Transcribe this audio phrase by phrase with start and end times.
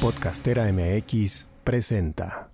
[0.00, 2.48] Podcastera MX presenta.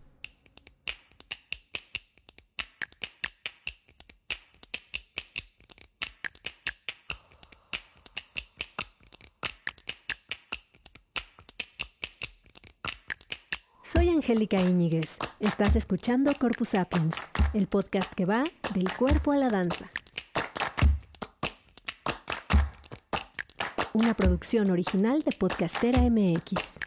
[13.85, 15.17] Soy Angélica Íñiguez.
[15.39, 17.15] Estás escuchando Corpus Sapiens,
[17.55, 18.43] el podcast que va
[18.75, 19.89] del cuerpo a la danza.
[23.93, 26.86] Una producción original de Podcastera MX.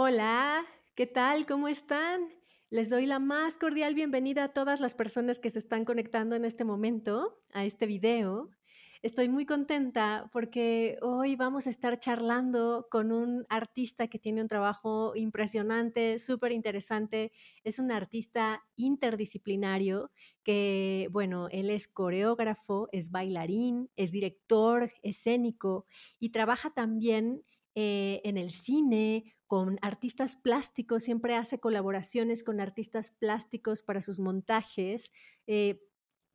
[0.00, 1.44] Hola, ¿qué tal?
[1.44, 2.28] ¿Cómo están?
[2.70, 6.44] Les doy la más cordial bienvenida a todas las personas que se están conectando en
[6.44, 8.48] este momento a este video.
[9.02, 14.46] Estoy muy contenta porque hoy vamos a estar charlando con un artista que tiene un
[14.46, 17.32] trabajo impresionante, súper interesante.
[17.64, 20.12] Es un artista interdisciplinario
[20.44, 25.86] que, bueno, él es coreógrafo, es bailarín, es director escénico
[26.20, 27.42] y trabaja también
[27.80, 34.18] eh, en el cine, con artistas plásticos, siempre hace colaboraciones con artistas plásticos para sus
[34.18, 35.12] montajes.
[35.46, 35.80] Eh,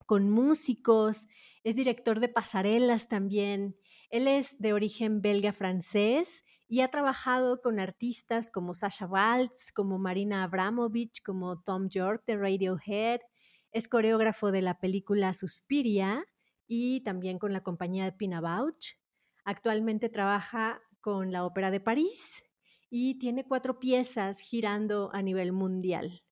[0.05, 1.27] con músicos,
[1.65, 3.75] es director de pasarelas también.
[4.09, 10.45] Él es de origen belga-francés y ha trabajado con artistas como Sasha Waltz, como Marina
[10.45, 13.19] Abramovich, como Tom York de Radiohead.
[13.73, 16.23] Es coreógrafo de la película Suspiria
[16.67, 18.93] y también con la compañía de Pina Bausch.
[19.43, 22.43] Actualmente trabaja con la Ópera de París
[22.89, 26.23] y tiene cuatro piezas girando a nivel mundial.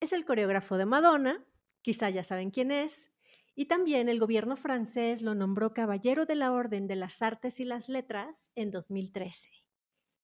[0.00, 1.44] Es el coreógrafo de Madonna,
[1.82, 3.10] quizá ya saben quién es,
[3.56, 7.64] y también el gobierno francés lo nombró Caballero de la Orden de las Artes y
[7.64, 9.50] las Letras en 2013.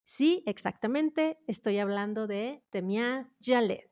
[0.05, 3.91] Sí, exactamente, estoy hablando de Temia Jalet.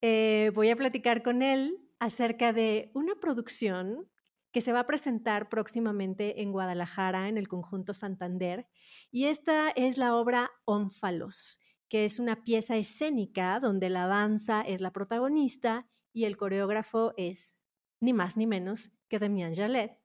[0.00, 4.10] Eh, voy a platicar con él acerca de una producción
[4.54, 8.68] que se va a presentar próximamente en Guadalajara, en el conjunto Santander,
[9.10, 14.80] y esta es la obra Ónfalos, que es una pieza escénica donde la danza es
[14.80, 17.56] la protagonista y el coreógrafo es
[17.98, 19.98] ni más ni menos que Demian Jalet.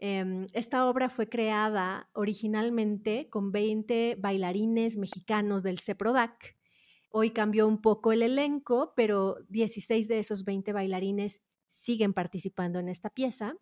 [0.00, 6.56] Em, esta obra fue creada originalmente con 20 bailarines mexicanos del CEPRODAC.
[7.08, 12.88] Hoy cambió un poco el elenco, pero 16 de esos 20 bailarines siguen participando en
[12.88, 13.54] esta pieza.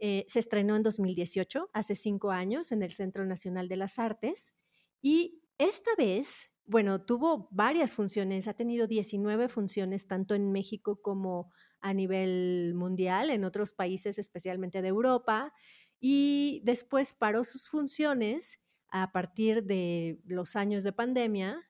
[0.00, 4.56] Eh, se estrenó en 2018, hace cinco años, en el Centro Nacional de las Artes.
[5.02, 11.50] Y esta vez bueno, tuvo varias funciones, ha tenido 19 funciones tanto en México como
[11.80, 15.52] a nivel mundial, en otros países, especialmente de Europa,
[15.98, 21.60] y después paró sus funciones a partir de los años de pandemia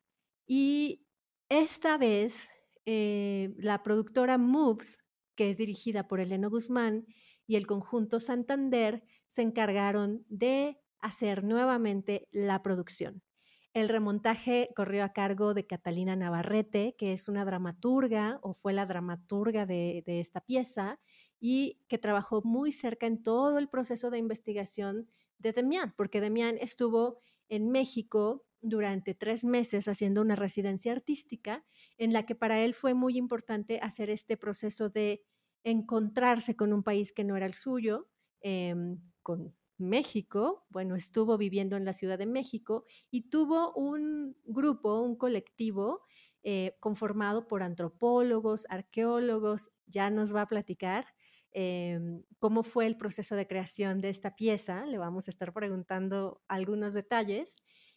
[0.47, 1.07] y
[1.49, 2.51] esta vez
[2.85, 4.99] eh, la productora Moves,
[5.35, 7.07] que es dirigida por Elena Guzmán,
[7.51, 13.25] y el conjunto Santander se encargaron de hacer nuevamente la producción.
[13.73, 18.87] El remontaje corrió a cargo de Catalina Navarrete, que es una dramaturga o fue la
[18.87, 21.01] dramaturga de, esta pieza
[21.41, 26.57] y que trabajó muy cerca en todo el proceso de investigación de Demián, porque Demián
[26.57, 27.19] estuvo
[27.49, 31.65] en México durante tres meses haciendo una residencia artística
[31.99, 35.25] en la que para él fue muy importante hacer este proceso de
[35.65, 38.09] encontrarse con un país que no era el suyo,
[38.41, 45.01] em, con México, bueno, estuvo viviendo en la Ciudad de México y tuvo un grupo,
[45.01, 46.03] un colectivo
[46.43, 51.07] eh, conformado por antropólogos, arqueólogos, ya nos va a platicar
[51.53, 56.43] em, cómo fue el proceso de creación de esta pieza, le vamos a estar preguntando
[56.49, 57.57] algunos detalles.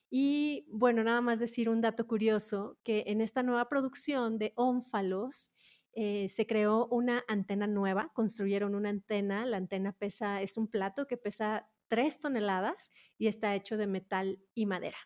[0.10, 5.52] Y bueno, nada más decir un dato curioso, que en esta nueva producción de Ónfalos,
[5.94, 11.06] eh, se creó una antena nueva, construyeron una antena, la antena pesa, es un plato
[11.06, 14.98] que pesa tres toneladas y está hecho de metal y madera.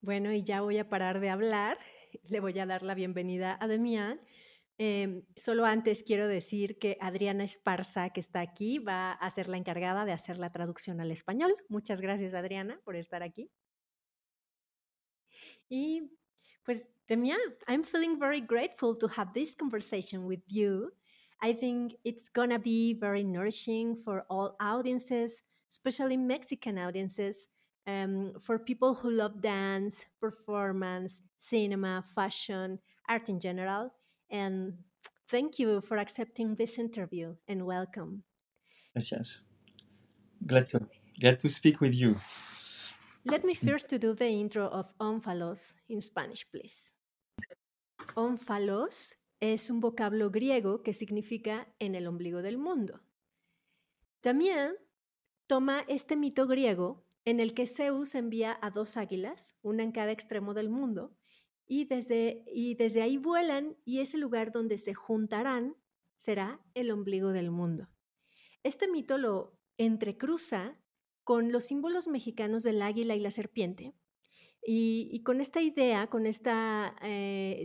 [0.00, 1.78] Bueno, y ya voy a parar de hablar,
[2.28, 4.20] le voy a dar la bienvenida a Demián.
[4.80, 9.56] Em, solo antes quiero decir que Adriana Esparza, que está aquí, va a ser la
[9.56, 11.56] encargada de hacer la traducción al español.
[11.68, 13.50] Muchas gracias, Adriana, por estar aquí.
[15.68, 16.17] Y
[16.68, 20.92] pues, Demián, I'm feeling very grateful to have this conversation with you.
[21.40, 27.48] I think it's gonna be very nourishing for all audiences especially Mexican audiences,
[27.86, 32.78] um, for people who love dance, performance, cinema, fashion,
[33.08, 33.92] art in general.
[34.30, 34.74] And
[35.28, 38.24] thank you for accepting this interview and welcome.
[38.94, 39.40] Gracias.
[40.46, 40.88] Glad to,
[41.20, 42.16] glad to speak with you.
[43.30, 46.94] Let me first to do the intro of Ónfalos in Spanish, please.
[48.14, 53.00] Ónfalos es un vocablo griego que significa en el ombligo del mundo.
[54.22, 54.76] También
[55.46, 60.10] toma este mito griego en el que Zeus envía a dos águilas, una en cada
[60.10, 61.14] extremo del mundo,
[61.66, 65.76] y desde, y desde ahí vuelan y ese lugar donde se juntarán
[66.16, 67.90] será el ombligo del mundo.
[68.62, 70.80] Este mito lo entrecruza
[71.28, 73.92] con los símbolos mexicanos del águila y la serpiente,
[74.62, 76.50] y, con esta idea, con este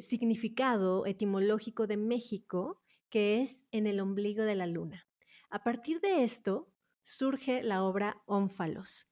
[0.01, 5.07] significado etimológico de México, que es en el ombligo de la luna.
[5.50, 6.74] A partir de esto
[7.04, 9.07] surge la obra Ónfalos.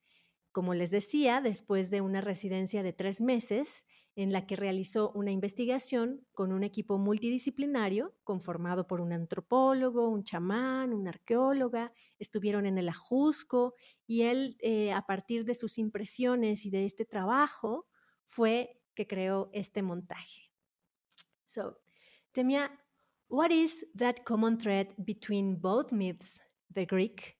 [0.51, 3.85] Como les decía, después de una residencia de tres meses,
[4.15, 10.23] en la que realizó una investigación con un equipo multidisciplinario conformado por un antropólogo, un
[10.23, 13.73] chamán, una arqueóloga, estuvieron en el Ajusco
[14.05, 17.87] y él, eh, a partir de sus impresiones y de este trabajo,
[18.25, 20.51] fue que creó este montaje.
[21.45, 21.77] So,
[22.33, 22.69] Temia,
[23.29, 26.41] what is that common thread between both myths,
[26.73, 27.37] the Greek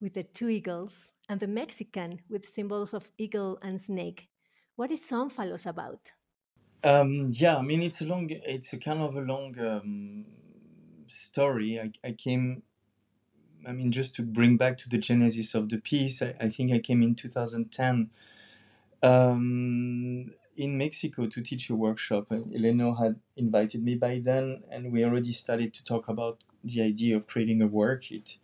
[0.00, 4.31] with the two eagles and the Mexican with symbols of eagle and snake?
[4.82, 6.10] What is Omphalos about?
[6.82, 10.24] Um, yeah, I mean it's a long, it's a kind of a long um,
[11.06, 11.78] story.
[11.78, 12.64] I, I came,
[13.64, 16.20] I mean, just to bring back to the genesis of the piece.
[16.20, 18.10] I, I think I came in 2010
[19.04, 22.30] um, in Mexico to teach a workshop.
[22.30, 27.16] Eleno had invited me by then, and we already started to talk about the idea
[27.16, 28.10] of creating a work.
[28.10, 28.38] It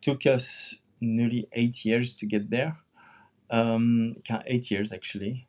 [0.00, 2.78] took us nearly eight years to get there.
[3.50, 4.16] Um,
[4.46, 5.46] eight years actually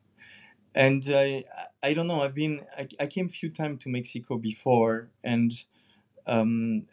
[0.75, 1.45] and I
[1.83, 2.23] I don't know.
[2.23, 5.53] I've been I, I came a few times to Mexico before, and
[6.27, 6.85] um,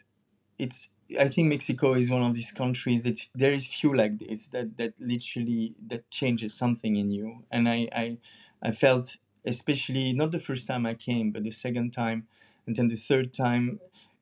[0.59, 0.89] it's
[1.19, 4.77] I think Mexico is one of these countries that there is few like this that
[4.77, 8.17] that literally that changes something in you, and I I,
[8.61, 12.27] I felt especially not the first time I came, but the second time,
[12.67, 13.79] and then the third time,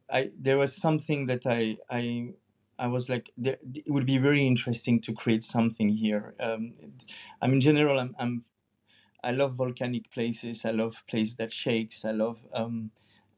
[0.10, 2.34] I there was something that I I
[2.80, 6.34] I was like, there, it would be very interesting to create something here.
[6.40, 6.74] Um,
[7.42, 8.44] I mean, in general, I'm, I'm
[9.24, 10.66] I love volcanic places.
[10.66, 12.06] I love places that shakes.
[12.06, 12.92] I love um,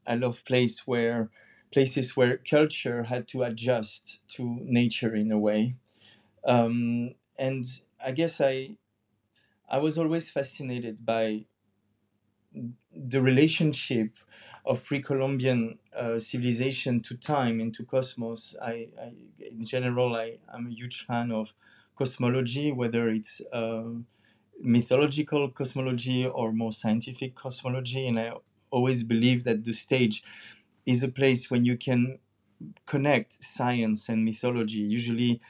[0.06, 1.30] I love place where
[1.72, 5.76] places where culture had to adjust to nature in a way.
[6.44, 7.64] Um, and
[8.04, 8.76] I guess I
[9.68, 11.46] I was always fascinated by
[12.94, 14.16] the relationship
[14.64, 18.54] of pre-Columbian uh, civilization to time and to cosmos.
[18.62, 19.12] I, I,
[19.50, 21.52] in general, I, I'm a huge fan of
[21.96, 23.84] cosmology, whether it's uh,
[24.60, 28.06] mythological cosmology or more scientific cosmology.
[28.06, 28.32] And I
[28.70, 30.22] always believe that the stage
[30.86, 32.18] is a place when you can
[32.86, 34.78] connect science and mythology.
[34.80, 35.40] Usually,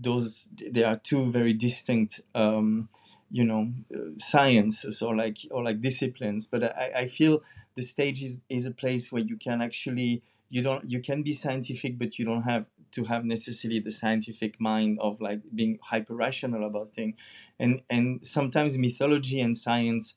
[0.00, 2.88] those there are two very distinct, um,
[3.30, 6.46] you know, uh, sciences or like or like disciplines.
[6.46, 7.42] But I, I feel
[7.74, 11.32] the stage is, is a place where you can actually you don't you can be
[11.32, 16.14] scientific, but you don't have to have necessarily the scientific mind of like being hyper
[16.14, 17.16] rational about things
[17.58, 20.14] and and sometimes mythology and science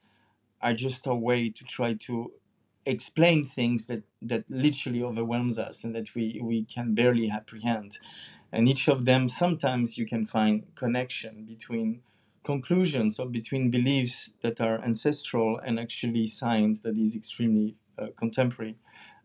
[0.62, 2.33] are just a way to try to
[2.85, 8.00] explain things that that literally overwhelms us and that we we can barely apprehend.
[8.51, 12.01] And each of them sometimes you can find connection between
[12.44, 18.77] conclusions or between beliefs that are ancestral and actually science that is extremely uh, contemporary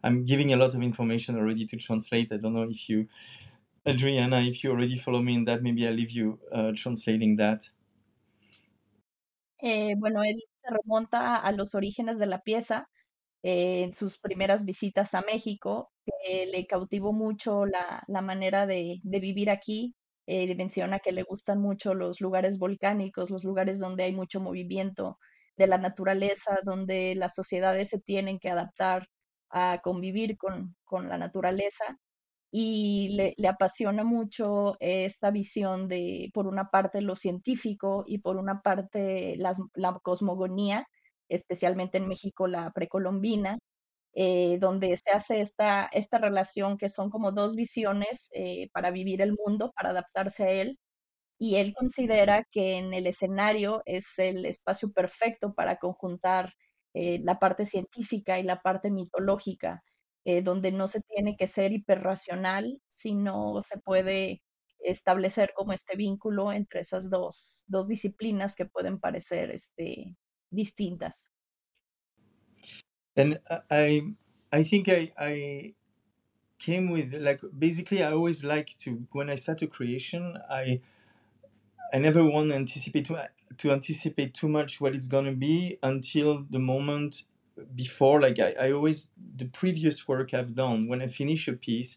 [0.02, 2.32] I'm giving a lot of information already to translate.
[2.32, 3.08] I don't know if you,
[3.86, 7.62] Adriana, if you already follow me in that, maybe I'll leave you uh, translating that.
[9.62, 12.88] Eh, bueno, él se remonta a los orígenes de la pieza
[13.44, 19.00] eh, en sus primeras visitas a México, que le cautivó mucho la, la manera de,
[19.04, 19.94] de, vivir aquí.
[20.26, 25.18] Eh, menciona que le gustan mucho los lugares volcánicos, los lugares donde hay mucho movimiento
[25.56, 29.08] de la naturaleza, donde las sociedades se tienen que adaptar
[29.52, 30.74] a convivir con,
[31.08, 31.98] la naturaleza
[32.50, 38.60] y le, apasiona mucho esta visión de, por una parte, lo científico y por una
[38.62, 40.86] parte, la cosmogonía,
[41.28, 43.58] especialmente en México la precolombina,
[44.14, 49.22] eh, donde se hace esta, esta relación que son como dos visiones eh, para vivir
[49.22, 50.78] el mundo, para adaptarse a él.
[51.38, 56.54] Y él considera que en el escenario es el espacio perfecto para conjuntar
[56.94, 59.82] eh, la parte científica y la parte mitológica,
[60.24, 64.42] eh, donde no se tiene que ser hiperracional, sino se puede
[64.80, 70.16] establecer como este vínculo entre esas dos, dos disciplinas que pueden parecer este,
[70.50, 71.30] distintas.
[73.16, 74.14] And I,
[74.50, 75.74] I think I, I
[76.58, 80.80] came with like basically I always like to when I start a creation I
[81.92, 83.18] I never want to anticipate too,
[83.58, 87.24] to anticipate too much what it's gonna be until the moment
[87.74, 88.20] before.
[88.20, 91.96] Like I, I always the previous work I've done when I finish a piece,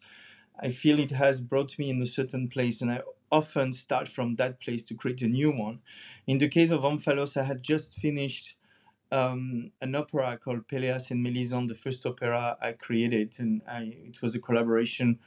[0.60, 4.36] I feel it has brought me in a certain place, and I often start from
[4.36, 5.80] that place to create a new one.
[6.28, 8.56] In the case of Omphalos, I had just finished
[9.12, 14.22] um, an opera called Peleas and Melisande, the first opera I created, and I, it
[14.22, 15.20] was a collaboration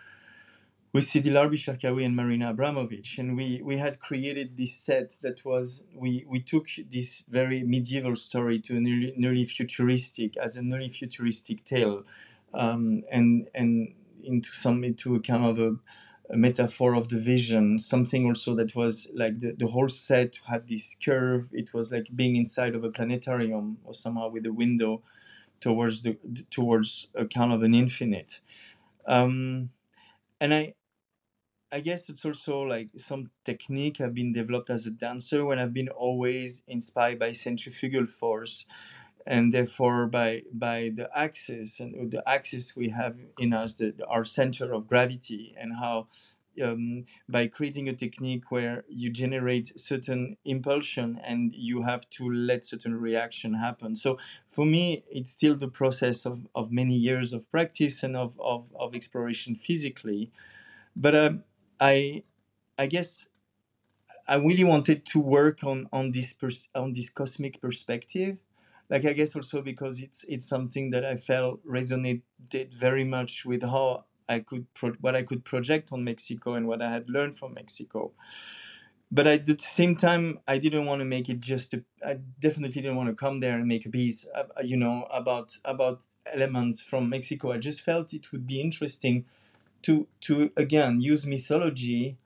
[0.93, 5.45] with Sidi Larbi Cherkaoui and Marina Abramovic, and we we had created this set that
[5.45, 10.63] was we we took this very medieval story to an early, nearly futuristic as a
[10.63, 12.05] nearly futuristic tale,
[12.55, 15.77] um, and and into some into a kind of a,
[16.33, 20.69] a, metaphor of the vision, something also that was like the, the whole set had
[20.69, 21.49] this curve.
[21.53, 25.03] It was like being inside of a planetarium or somehow with a window
[25.61, 26.17] towards the
[26.51, 28.41] towards a kind of an infinite.
[29.07, 29.71] Um,
[30.41, 30.75] and I
[31.71, 35.75] I guess it's also like some technique I've been developed as a dancer when I've
[35.75, 38.65] been always inspired by centrifugal force
[39.27, 44.25] and therefore by by the axis and the axis we have in us the, our
[44.25, 46.07] center of gravity and how
[46.65, 52.65] um, by creating a technique where you generate certain impulsion and you have to let
[52.65, 53.95] certain reaction happen.
[53.95, 58.41] So for me it's still the process of, of many years of practice and of,
[58.41, 60.33] of, of exploration physically.
[60.97, 61.45] But um,
[61.81, 62.23] I
[62.79, 63.29] I guess
[64.27, 68.39] I really wanted to work on on this pers- on this cosmic perspective.
[68.91, 73.63] Like I guess also because it's it's something that I felt resonated very much with
[73.63, 77.39] how I could pro- what I could project on Mexico and what I had learned
[77.39, 78.13] from Mexico.
[79.11, 81.73] But at the same time, I didn't want to make it just.
[81.75, 85.07] A, I definitely didn't want to come there and make a piece, uh, you know,
[85.11, 87.53] about about elements from Mexico.
[87.53, 89.25] I just felt it would be interesting
[89.83, 92.19] to to again use mythology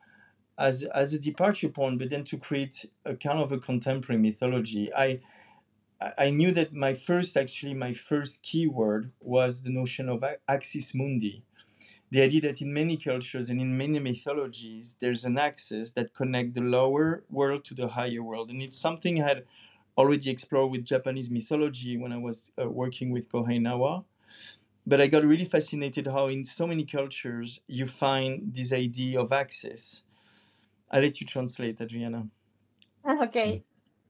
[0.59, 4.92] as as a departure point, but then to create a kind of a contemporary mythology.
[4.94, 5.21] I
[6.18, 11.44] I knew that my first actually my first keyword was the notion of axis mundi,
[12.11, 16.54] the idea that in many cultures and in many mythologies there's an axis that connect
[16.54, 19.44] the lower world to the higher world, and it's something I had
[19.97, 24.04] already explored with Japanese mythology when I was uh, working with Kohei Nawa
[24.87, 29.33] but I got really fascinated how in so many cultures you find this idea of
[29.33, 30.03] access.
[30.91, 32.29] I'll let you translate, Adriana.
[33.05, 33.62] Ah, ok.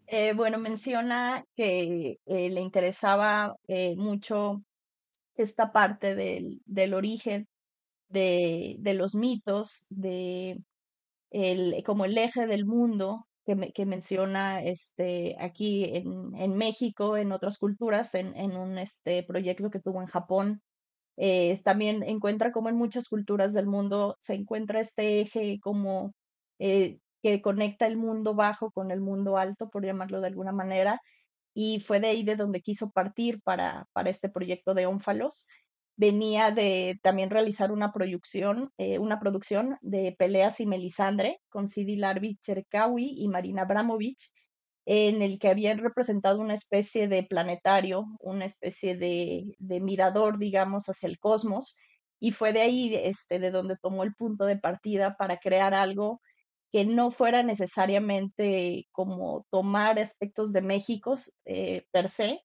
[0.06, 4.62] Eh, bueno, menciona que eh, le interesaba eh, mucho
[5.36, 7.48] esta parte del, del origen
[8.08, 10.58] de, de, los mitos, de
[11.30, 17.58] el, como el eje del mundo que, menciona este, aquí en, en, México, en otras
[17.58, 20.62] culturas, en, en, un este, proyecto que tuvo en Japón.
[21.16, 26.14] Eh, también encuentra como en muchas culturas del mundo se encuentra este eje como
[26.58, 31.00] eh, que conecta el mundo bajo con el mundo alto, por llamarlo de alguna manera,
[31.54, 35.46] y fue de ahí de donde quiso partir para, para este proyecto de Ónfalos
[35.96, 41.96] venía de también realizar una producción, eh, una producción de Peleas y Melisandre con Sidi
[41.96, 44.32] Larbi Cherkawi y Marina Abramovich,
[44.84, 50.88] en el que habían representado una especie de planetario, una especie de, de, mirador, digamos,
[50.88, 51.76] hacia el cosmos,
[52.18, 56.20] y fue de ahí este, de donde tomó el punto de partida para crear algo
[56.72, 62.40] que no fuera necesariamente como tomar aspectos de México eh, per se,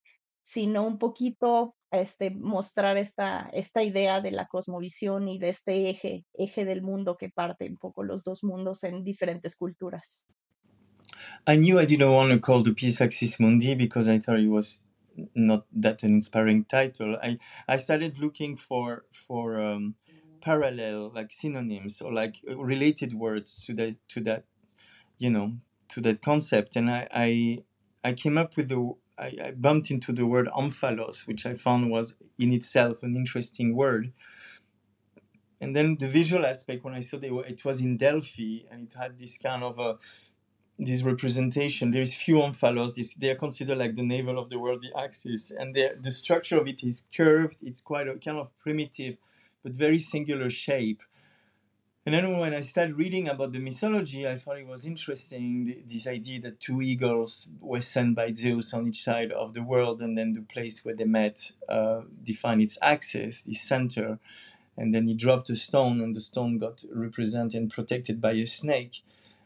[0.47, 6.25] sino un poquito este, mostrar esta, esta idea de la cosmovisión y de este eje,
[6.33, 10.25] eje del mundo que parte un poco los dos mundos en diferentes culturas.
[11.45, 14.49] I knew I didn't want to call the piece Axis Mundi because I thought it
[14.49, 14.81] was
[15.35, 17.17] not that an inspiring title.
[17.21, 19.95] I, I started looking for for um,
[20.39, 24.45] parallel like synonyms or like related words to that to that
[25.17, 25.57] you know
[25.89, 27.63] to that concept and I I,
[28.03, 31.89] I came up with the I, I bumped into the word omphalos, which I found
[31.89, 34.13] was in itself an interesting word.
[35.59, 38.87] And then the visual aspect, when I saw they were, it was in Delphi, and
[38.87, 39.97] it had this kind of a
[40.79, 41.89] this representation.
[41.89, 42.93] There is few omphalos.
[42.93, 46.59] This, they are considered like the navel of the world, the axis, and the structure
[46.59, 47.57] of it is curved.
[47.63, 49.17] It's quite a kind of primitive,
[49.63, 51.01] but very singular shape.
[52.07, 56.07] And then when I started reading about the mythology, I thought it was interesting this
[56.07, 60.17] idea that two eagles were sent by Zeus on each side of the world, and
[60.17, 64.19] then the place where they met uh, defined its axis, the center.
[64.77, 68.45] And then he dropped a stone, and the stone got represented and protected by a
[68.45, 69.03] snake.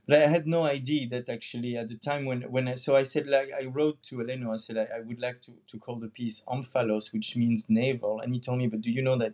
[0.07, 3.01] But I had no idea that actually at the time when, when I, so I
[3.01, 5.95] said, like, I wrote to Eleno, I said, I, I would like to, to call
[5.95, 8.19] the piece Omphalos, which means navel.
[8.19, 9.33] And he told me, but do you know that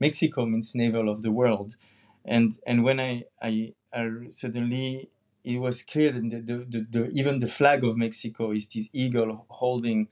[0.00, 1.76] Mexico means navel of the world?
[2.24, 5.10] And and when I, I, I suddenly
[5.44, 9.44] it was clear that the, the, the, even the flag of Mexico is this eagle
[9.48, 10.08] holding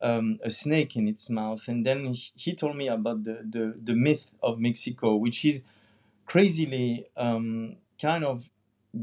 [0.00, 1.66] um, a snake in its mouth.
[1.66, 5.62] And then he, he, told me about the, the, the myth of Mexico, which is
[6.24, 8.48] crazily um, kind of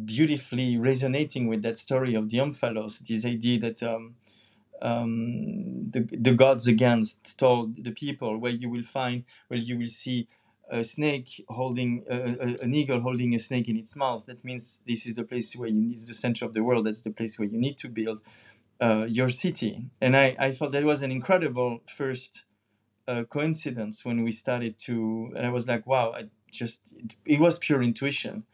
[0.06, 4.16] beautifully resonating with that story of the Omphalos, this idea that um,
[4.82, 9.88] um, the the gods against told the people, where you will find where you will
[9.88, 10.28] see
[10.72, 14.26] a snake holding uh, an eagle holding a snake in its mouth.
[14.26, 16.86] That means this is the place where you need the center of the world.
[16.88, 18.22] That's the place where you need to build
[18.82, 19.90] uh, your city.
[20.02, 22.46] And I, I thought that was an incredible first
[23.08, 25.34] uh, coincidence when we started to.
[25.36, 28.46] And I was like, wow, I just it, it was pure intuition.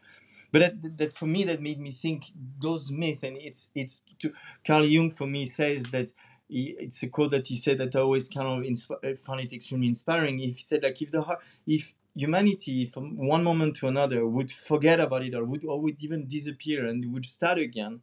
[0.52, 2.24] But that, that for me, that made me think
[2.60, 4.32] those myths, and it's it's to
[4.66, 6.12] Carl Jung for me says that
[6.48, 9.52] he, it's a quote that he said that I always kind of insp- found it
[9.52, 10.40] extremely inspiring.
[10.40, 14.50] If he said like if the heart, if humanity from one moment to another would
[14.50, 18.00] forget about it or would or would even disappear and would start again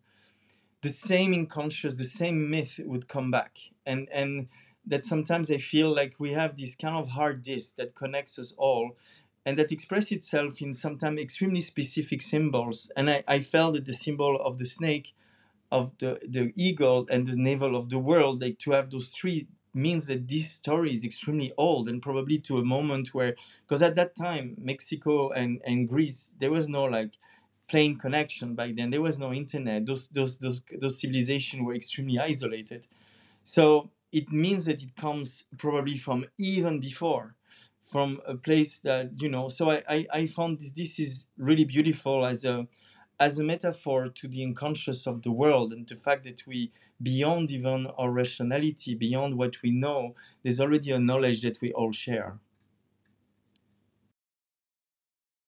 [0.82, 3.58] the same unconscious the same myth would come back.
[3.86, 4.48] And and
[4.90, 8.54] that sometimes i feel like we have this kind of hard disk that connects us
[8.58, 8.96] all
[9.46, 12.92] and that express itself in sometimes extremely specific symbols.
[12.96, 15.14] And i, I felt that the symbol of the snake
[15.72, 19.48] of the, the eagle and the navel of the world like to have those three
[19.74, 23.96] means that this story is extremely old and probably to a moment where because at
[23.96, 27.12] that time mexico and, and greece there was no like
[27.68, 28.92] plane connection back then.
[28.92, 29.86] There was no internet.
[29.86, 32.88] Those those those, those civilizations were extremely isolated.
[33.44, 37.36] So it means that it comes probably from even before
[37.82, 41.66] from a place that you know so i i, I found this, this is really
[41.66, 42.68] beautiful as a
[43.20, 46.72] as a metaphor to the unconscious of the world and the fact that we
[47.02, 51.92] beyond even our rationality beyond what we know there's already a knowledge that we all
[51.92, 52.40] share.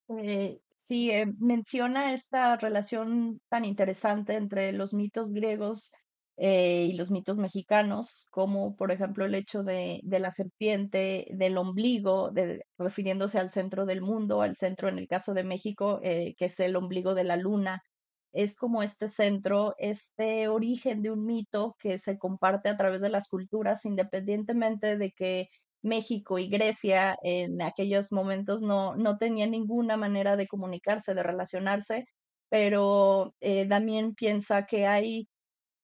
[0.09, 5.91] Eh, sí eh, menciona esta relación tan interesante entre los mitos griegos
[6.41, 11.57] eh, y los mitos mexicanos, como por ejemplo el hecho de, de la serpiente, del
[11.57, 16.35] ombligo, de, refiriéndose al centro del mundo, al centro en el caso de México, eh,
[16.37, 17.83] que es el ombligo de la luna.
[18.31, 23.09] Es como este centro, este origen de un mito que se comparte a través de
[23.09, 25.49] las culturas, independientemente de que
[25.81, 32.05] México y Grecia en aquellos momentos no, no tenían ninguna manera de comunicarse, de relacionarse,
[32.49, 33.67] pero eh,
[34.15, 35.27] piensa que hay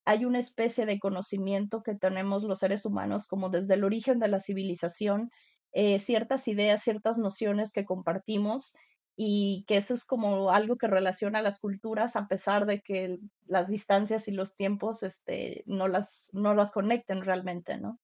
[0.06, 4.28] hay una especie de conocimiento que tenemos los seres humanos como desde el origen de
[4.28, 5.32] la civilización,
[5.74, 8.76] eh, ciertas ideas, ciertas nociones que compartimos
[9.18, 13.68] y que eso es como algo que relaciona las culturas a pesar de que las
[13.70, 18.00] distancias y los tiempos este, no, las, no las conecten realmente, ¿no?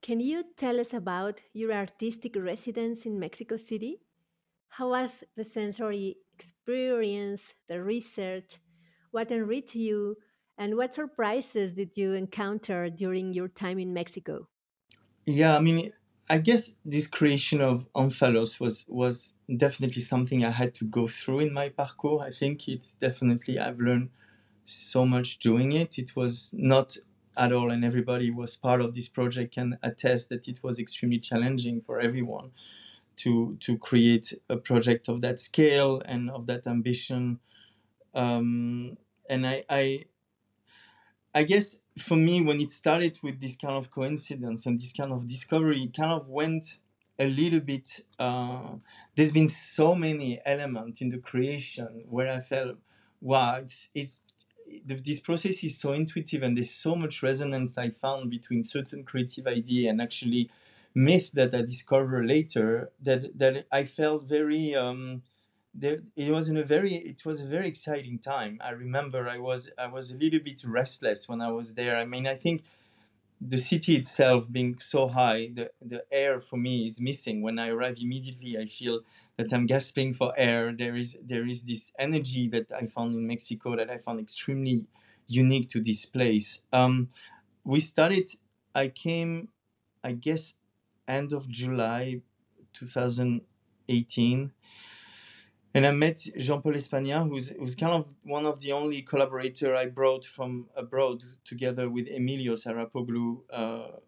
[0.00, 4.00] Can you tell us about your artistic residence in Mexico City?
[4.78, 8.60] How was the sensory experience, the research,
[9.10, 10.16] what enriched you,
[10.56, 14.48] and what surprises did you encounter during your time in Mexico?
[15.26, 15.92] Yeah, I mean,
[16.30, 21.40] I guess this creation of Omphalos was was definitely something I had to go through
[21.40, 22.22] in my parcours.
[22.22, 24.10] I think it's definitely I've learned
[24.64, 25.98] so much doing it.
[25.98, 26.96] It was not
[27.36, 31.18] at all, and everybody was part of this project can attest that it was extremely
[31.20, 32.52] challenging for everyone
[33.16, 37.40] to to create a project of that scale and of that ambition
[38.14, 38.96] um,
[39.28, 40.04] and I, I
[41.34, 45.12] I guess for me when it started with this kind of coincidence and this kind
[45.12, 46.78] of discovery it kind of went
[47.18, 48.74] a little bit uh,
[49.16, 52.78] there's been so many elements in the creation where I felt
[53.20, 54.20] wow it's, it's
[54.84, 59.46] this process is so intuitive and there's so much resonance I found between certain creative
[59.46, 60.50] idea and actually
[60.94, 65.22] myth that I discovered later that that I felt very um,
[65.80, 68.58] there, it was in a very it was a very exciting time.
[68.62, 71.96] I remember i was i was a little bit restless when i was there.
[71.96, 72.62] I mean i think
[73.40, 77.42] the city itself being so high the, the air for me is missing.
[77.42, 79.00] When i arrive immediately i feel
[79.36, 80.72] that i'm gasping for air.
[80.72, 84.86] There is there is this energy that i found in mexico that i found extremely
[85.28, 86.62] unique to this place.
[86.72, 87.10] Um,
[87.64, 88.30] we started
[88.74, 89.48] i came
[90.04, 90.54] i guess
[91.08, 92.20] end of july
[92.72, 94.52] 2018
[95.74, 99.86] and I met Jean-Paul Lespagnard, who's who's kind of one of the only collaborator I
[99.86, 103.98] brought from abroad, together with Aimilios Arapoglou, uh,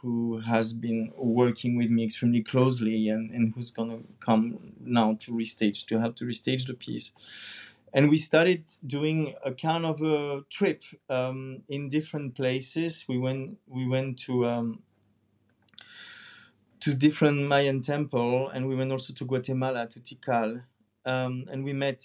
[0.00, 5.32] who has been working with me extremely closely, and, and who's gonna come now to
[5.32, 7.12] restage to help to restage the piece.
[7.92, 13.06] And we started doing a kind of a trip um, in different places.
[13.08, 14.82] We went we went to um,
[16.78, 20.62] to different Mayan temple, and we went also to Guatemala to Tikal
[21.08, 22.04] um, and we met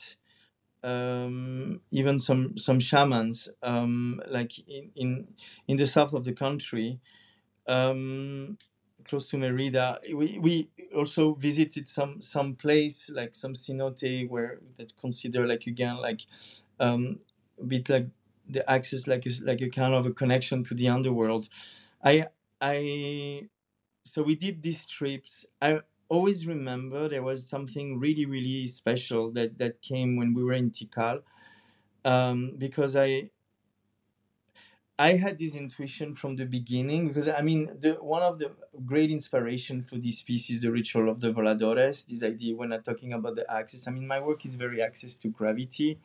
[0.83, 5.27] um, even some some shamans um, like in, in
[5.67, 6.99] in the south of the country
[7.67, 8.57] um,
[9.05, 14.93] close to Merida we, we also visited some some place like some cenote where that
[14.99, 16.21] consider like again like
[16.79, 17.19] um,
[17.61, 18.07] a bit like
[18.49, 21.49] the axis like a, like a kind of a connection to the underworld.
[22.03, 22.27] I
[22.61, 23.49] I
[24.05, 25.45] so we did these trips.
[25.61, 25.81] I
[26.13, 30.69] always remember there was something really really special that that came when we were in
[30.71, 31.21] Tikal,
[32.05, 33.31] um, because I
[34.99, 38.51] I had this intuition from the beginning because I mean the one of the
[38.85, 42.05] great inspiration for this piece is the ritual of the voladores.
[42.05, 43.87] This idea when I'm talking about the axis.
[43.87, 45.99] I mean my work is very access to gravity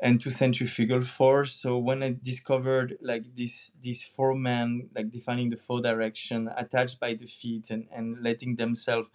[0.00, 1.54] and to centrifugal force.
[1.54, 7.00] So when I discovered like this this four men like defining the four direction attached
[7.00, 9.08] by the feet and, and letting themselves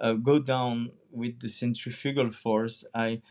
[0.00, 3.22] uh, go down with the centrifugal force, I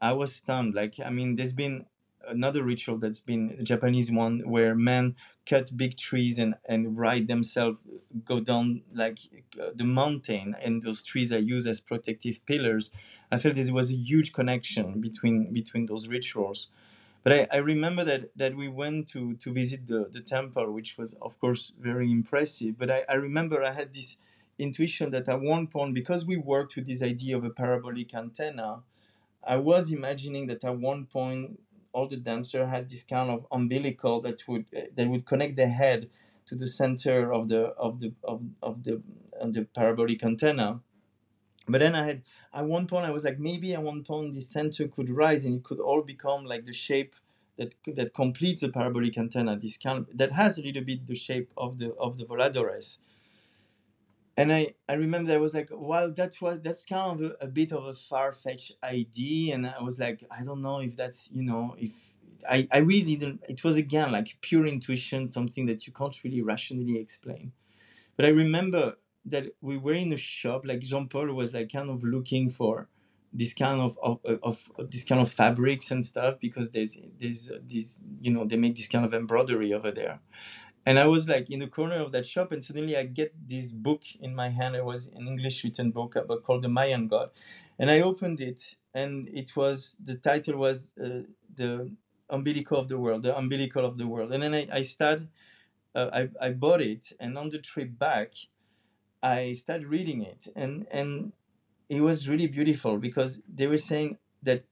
[0.00, 0.74] I was stunned.
[0.74, 1.86] Like I mean, there's been
[2.28, 7.28] another ritual that's been a Japanese one where men cut big trees and and ride
[7.28, 7.82] themselves
[8.24, 9.18] go down like
[9.60, 12.90] uh, the mountain and those trees are used as protective pillars.
[13.30, 16.68] I felt this was a huge connection between between those rituals.
[17.24, 20.98] But I, I remember that that we went to to visit the the temple which
[20.98, 22.78] was of course very impressive.
[22.78, 24.18] But i, I remember i had this
[24.58, 28.82] intuition that at one point because we worked with this idea of a parabolic antenna
[29.44, 31.60] I was imagining that at one point
[31.92, 35.66] all the dancer had this kind of umbilical that would uh, that would connect the
[35.68, 36.08] head
[36.46, 39.02] to the center of the of the of, of the
[39.40, 40.80] of the parabolic antenna.
[41.68, 44.42] But then i had at one point i was like maybe at one point the
[44.42, 47.14] center could rise and it could all become like the shape
[47.56, 51.14] that that completes the parabolic antenna this kind of, that has a little bit the
[51.14, 52.98] shape of the of the voladores
[54.36, 57.48] and I, I remember I was like, well, that was that's kind of a, a
[57.48, 61.30] bit of a far fetched idea, and I was like, I don't know if that's
[61.32, 62.14] you know if
[62.48, 63.42] I, I really didn't.
[63.48, 67.52] It was again like pure intuition, something that you can't really rationally explain.
[68.16, 71.90] But I remember that we were in a shop, like Jean Paul was like kind
[71.90, 72.88] of looking for
[73.32, 77.50] this kind of, of, of, of this kind of fabrics and stuff because there's there's
[77.50, 80.20] uh, this you know they make this kind of embroidery over there
[80.86, 83.72] and I was like in the corner of that shop, and suddenly I get this
[83.72, 84.76] book in my hand.
[84.76, 87.30] It was an English written book about called the Mayan God,
[87.78, 91.22] and I opened it, and it was the title was uh,
[91.54, 91.90] the
[92.30, 95.28] umbilical of the world, the umbilical of the world, and then I I started,
[95.94, 98.32] uh, I I bought it, and on the trip back,
[99.22, 101.32] I started reading it, and and
[101.88, 104.64] it was really beautiful because they were saying that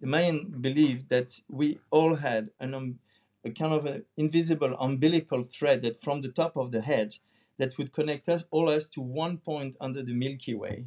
[0.00, 2.98] the Mayan believed that we all had an um,
[3.46, 7.16] a kind of an invisible umbilical thread that from the top of the head
[7.58, 10.86] that would connect us all us to one point under the Milky Way.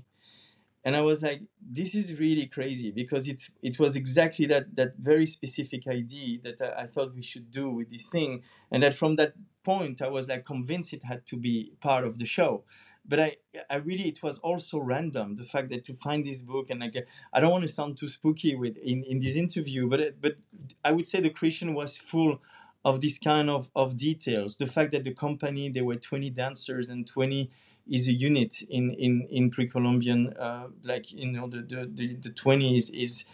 [0.85, 4.95] And I was like, this is really crazy because it it was exactly that that
[4.97, 8.93] very specific idea that I, I thought we should do with this thing, and that
[8.93, 12.63] from that point I was like convinced it had to be part of the show.
[13.05, 13.37] But I
[13.69, 16.95] I really it was also random the fact that to find this book and like
[17.33, 20.37] I don't want to sound too spooky with in in this interview, but but
[20.83, 22.41] I would say the creation was full
[22.85, 24.57] of this kind of, of details.
[24.57, 27.51] The fact that the company, there were 20 dancers and 20
[27.89, 32.75] is a unit in, in, in pre-Columbian, uh, like, you know, the, the, the, 20
[32.75, 33.25] is, is,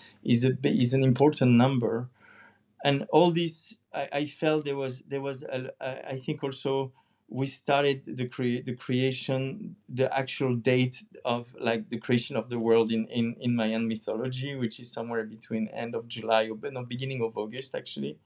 [0.46, 2.10] a, is an important number.
[2.84, 6.92] And all this, I, I felt there was, there was, a, a, I think also
[7.28, 12.60] we started the cre- the creation, the actual date of like the creation of the
[12.60, 16.84] world in, in, in Mayan mythology, which is somewhere between end of July or no,
[16.84, 18.20] beginning of August actually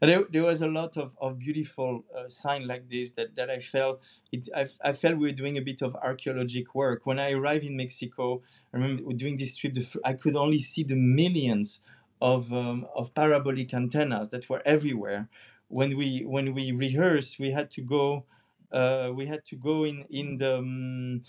[0.00, 3.60] there, there was a lot of, of beautiful uh, sign like this that, that I
[3.60, 4.02] felt
[4.32, 7.64] it I, I felt we were doing a bit of archaeologic work when I arrived
[7.64, 11.80] in Mexico I remember doing this trip the, I could only see the millions
[12.20, 15.28] of um, of parabolic antennas that were everywhere
[15.68, 18.24] when we when we rehearsed we had to go
[18.72, 21.22] uh, we had to go in in the um,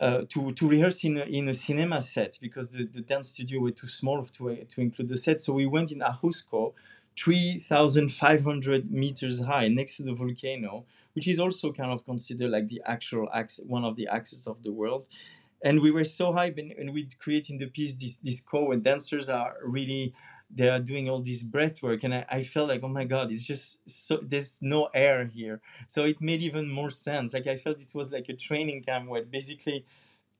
[0.00, 3.60] uh, to, to rehearse in a, in a cinema set because the, the dance studio
[3.60, 5.40] were too small to, to include the set.
[5.40, 6.72] So we went in Ajusco
[7.18, 12.82] 3,500 meters high next to the volcano, which is also kind of considered like the
[12.86, 15.08] actual axis, one of the axes of the world.
[15.64, 18.82] And we were so high, and, we create in the piece this this core, and
[18.82, 20.14] dancers are really
[20.54, 22.02] they are doing all this breath work.
[22.04, 25.60] And I, I felt like oh my god it's just so there's no air here.
[25.86, 27.32] So it made even more sense.
[27.32, 29.84] Like i felt this was like a training camp where basically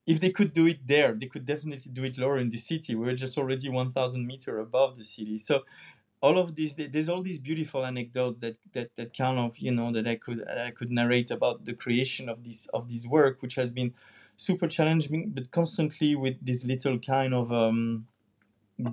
[0.07, 2.95] if they could do it there they could definitely do it lower in the city.
[2.95, 5.39] We we're just already 1000 meter above the city.
[5.39, 5.63] So
[6.23, 9.93] all of these there's all these beautiful anecdotes that that that kind of you know
[9.93, 13.57] that I could I could narrate about the creation of this of this work which
[13.57, 13.95] has been
[14.37, 18.07] super challenging but constantly with this little kind of um,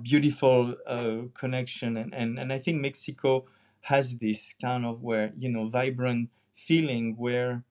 [0.02, 1.96] beautiful uh, connection.
[1.96, 3.44] And, and and I think Mexico
[3.82, 7.64] has this kind of where you know vibrant feeling where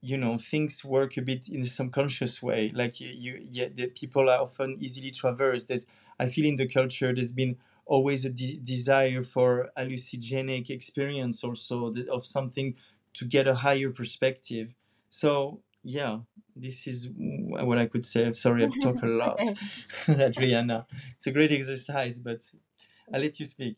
[0.00, 2.72] you know things work a bit in a subconscious way.
[2.74, 5.68] Like you, you yeah the people are often easily traversed.
[5.68, 5.86] There's
[6.20, 7.56] i feel in the culture there's been
[7.92, 12.74] always a de- desire for hallucinogenic experience also of something
[13.12, 14.68] to get a higher perspective.
[15.10, 16.20] So yeah
[16.54, 17.08] this is
[17.68, 18.32] what i could say.
[18.32, 19.36] Sorry i've talked a lot
[20.08, 22.40] adriana it's a great exercise but
[23.12, 23.76] i'll let you speak.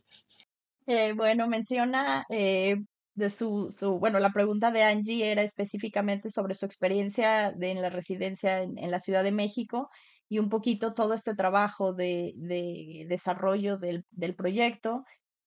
[0.87, 2.77] Eh, bueno menciona eh,
[3.15, 7.81] de su, su, bueno, la pregunta de Angie era específicamente sobre su experiencia de, en
[7.81, 9.89] la residencia en, en la Ciudad de México
[10.29, 15.05] y un poquito todo este trabajo de, de desarrollo del, del, proyecto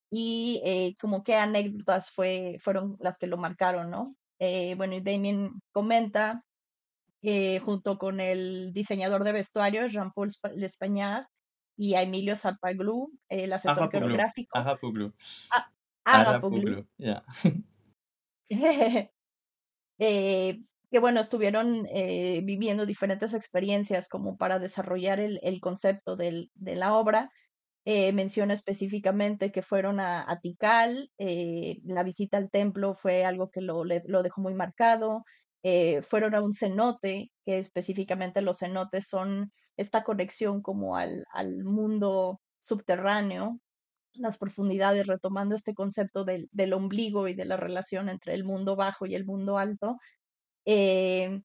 [0.10, 4.16] y eh, como qué anécdotas fue, fueron las que lo marcaron, ¿no?
[4.40, 6.44] Eh, bueno, y Damien comenta
[7.24, 11.26] eh, junto con el diseñador de vestuario, Jean-Paul Lespagnard,
[11.76, 14.58] y a Emilio Zapaglu, el asesor coreográfico.
[14.58, 15.13] Ajapoglu.
[15.52, 15.70] Ah,
[16.04, 16.88] Arapoglu.
[16.98, 17.24] Yeah.
[20.00, 26.50] eh, que bueno, estuvieron eh, viviendo diferentes experiencias como para desarrollar el, el concepto de
[26.56, 27.30] la obra.
[27.89, 33.50] Eh, menciona específicamente que fueron a, a Tikal, eh, la visita al templo fue algo
[33.50, 35.23] que lo, lo dejó muy marcado,
[35.63, 41.63] eh, fueron a un cenote, que específicamente los cenotes son esta conexión como al, al
[41.63, 43.58] mundo subterráneo,
[44.15, 48.76] las profundidades, retomando este concepto del, del, ombligo y de la relación entre el mundo
[48.76, 49.97] bajo y el mundo alto.
[50.68, 51.42] Eh,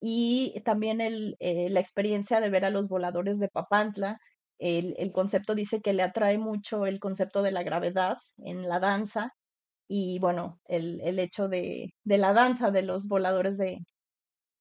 [0.00, 4.18] y también el, eh, la experiencia de ver a los voladores de Papantla.
[4.58, 8.80] El, el, concepto dice que le atrae mucho el concepto de la gravedad en la
[8.80, 9.32] danza
[9.88, 13.78] y bueno, el, el hecho de, de, la danza de los voladores de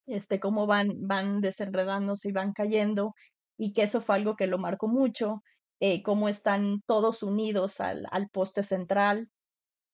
[0.08, 3.13] este, cómo van, van desenredándose y van cayendo
[3.58, 5.43] y que eso fue algo que lo marcó mucho
[5.80, 9.30] eh, cómo están todos unidos al, al, poste central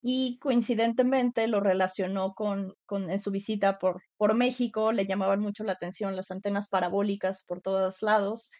[0.02, 5.64] y coincidentemente lo relacionó con, con en su visita por, por México, le llamaban mucho
[5.64, 8.50] la atención las antenas parabólicas por todos lados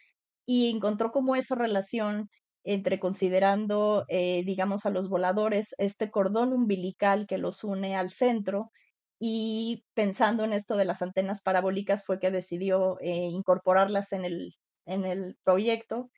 [0.45, 2.29] y encontró como esa relación
[2.63, 8.71] entre considerando, eh, digamos, a los voladores, este cordón umbilical que los une al centro
[9.19, 14.53] y pensando en esto de las antenas parabólicas fue que decidió eh, incorporarlas en el,
[14.85, 16.09] en el proyecto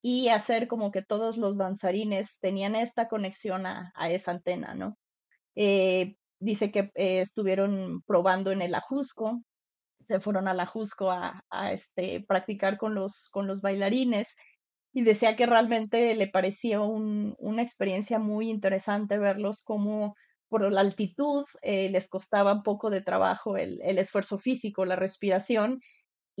[0.00, 4.96] y hacer como que todos los danzarines tenían esta conexión a, a esa antena, ¿no?
[5.56, 9.42] Eh, dice que eh, estuvieron probando en el Ajusco,
[10.04, 14.36] se fueron al Ajusco a, a, este, practicar con los, con los bailarines
[14.92, 20.14] y decía que realmente le pareció un, una experiencia muy interesante verlos como
[20.48, 24.96] por la altitud eh, les costaba un poco de trabajo el, el esfuerzo físico, la
[24.96, 25.80] respiración,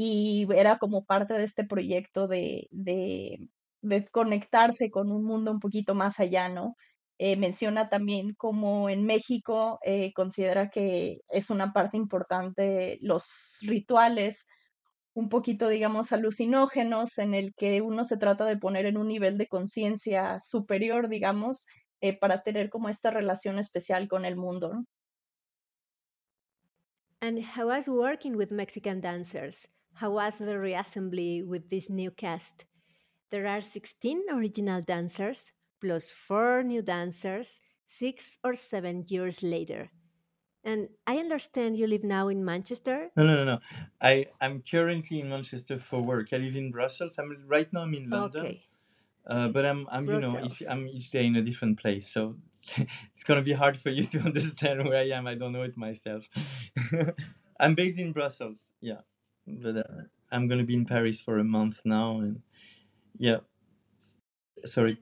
[0.00, 3.40] y era como parte de este proyecto de, de,
[4.12, 6.76] conectarse con un mundo un poquito más allá, ¿no?
[7.18, 14.46] Eh, menciona también como en México eh, considera que es una parte importante los rituales,
[15.14, 19.36] un poquito, digamos, alucinógenos, en el que uno se trata de poner en un nivel
[19.36, 21.66] de conciencia superior, digamos,
[22.00, 24.74] eh, para tener como esta relación especial con el mundo.
[24.74, 24.84] ¿no?
[27.20, 29.68] And how was working with Mexican dancers?
[29.98, 32.66] How was the reassembly with this new cast?
[33.32, 39.90] There are 16 original dancers, plus four new dancers, six or seven years later.
[40.62, 43.10] And I understand you live now in Manchester?
[43.16, 43.58] No, no, no, no.
[44.00, 46.32] I, I'm currently in Manchester for work.
[46.32, 47.18] I live in Brussels.
[47.18, 48.46] I'm right now I'm in London.
[48.46, 48.62] Okay.
[49.26, 52.06] Uh, but I'm, I'm you know, each, I'm each day in a different place.
[52.06, 52.36] So
[52.76, 55.26] it's going to be hard for you to understand where I am.
[55.26, 56.22] I don't know it myself.
[57.58, 58.70] I'm based in Brussels.
[58.80, 59.00] Yeah.
[59.48, 62.18] But uh, I'm going to be in Paris for a month now.
[62.20, 62.42] And
[63.18, 63.38] yeah.
[64.64, 64.98] Sorry.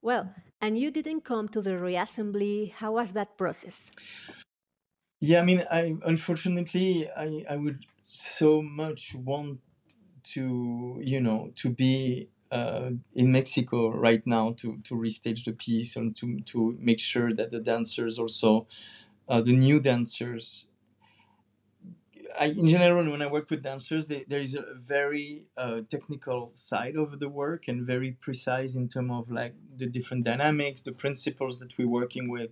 [0.00, 2.72] Well, and you didn't come to the reassembly.
[2.72, 3.90] How was that process?
[5.20, 9.60] Yeah, I mean, I unfortunately I I would so much want
[10.34, 15.96] to you know to be uh, in Mexico right now to to restage the piece
[15.96, 18.66] and to to make sure that the dancers also
[19.28, 20.66] uh, the new dancers
[22.38, 26.50] I, in general, when I work with dancers, they, there is a very uh, technical
[26.54, 30.92] side of the work and very precise in terms of like the different dynamics, the
[30.92, 32.50] principles that we're working with.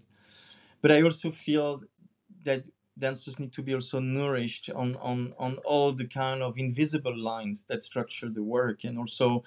[0.82, 1.82] But I also feel
[2.44, 2.66] that
[2.98, 7.64] dancers need to be also nourished on, on, on all the kind of invisible lines
[7.64, 9.44] that structure the work, and also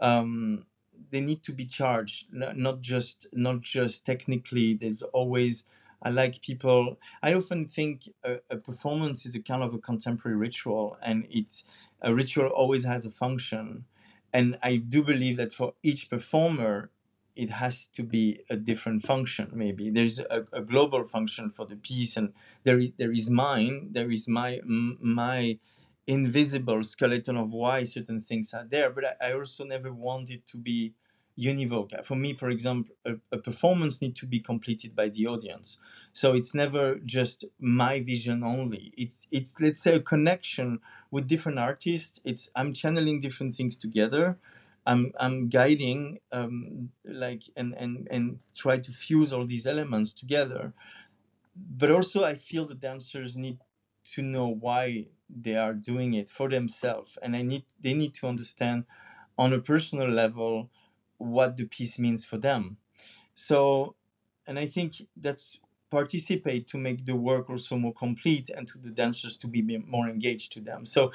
[0.00, 0.66] um,
[1.10, 4.74] they need to be charged, not just not just technically.
[4.74, 5.64] There's always
[6.02, 6.98] I like people.
[7.22, 11.64] I often think a, a, performance is a kind of a contemporary ritual, and it's
[12.00, 13.84] a ritual always has a function.
[14.32, 16.90] And I do believe that for each performer,
[17.36, 19.50] it has to be a different function.
[19.54, 22.32] Maybe there's a, a global function for the piece, and
[22.64, 23.88] there is, there is mine.
[23.92, 25.58] There is my my
[26.06, 28.90] invisible skeleton of why certain things are there.
[28.90, 30.94] But I, I also never want it to be
[31.40, 32.04] univocal.
[32.04, 35.78] For me, for example, a, a performance needs to be completed by the audience.
[36.12, 38.92] So it's never just my vision only.
[38.96, 42.20] It's it's let's say a connection with different artists.
[42.24, 44.38] It's I'm channeling different things together.
[44.86, 50.72] I'm I'm guiding um, like and and and try to fuse all these elements together.
[51.56, 53.58] But also, I feel the dancers need
[54.14, 58.26] to know why they are doing it for themselves, and I need they need to
[58.28, 58.84] understand
[59.38, 60.70] on a personal level
[61.20, 62.78] what the piece means for them.
[63.34, 63.96] So,
[64.46, 65.58] and I think that's
[65.90, 70.08] participate to make the work also more complete and to the dancers to be more
[70.08, 70.86] engaged to them.
[70.86, 71.12] So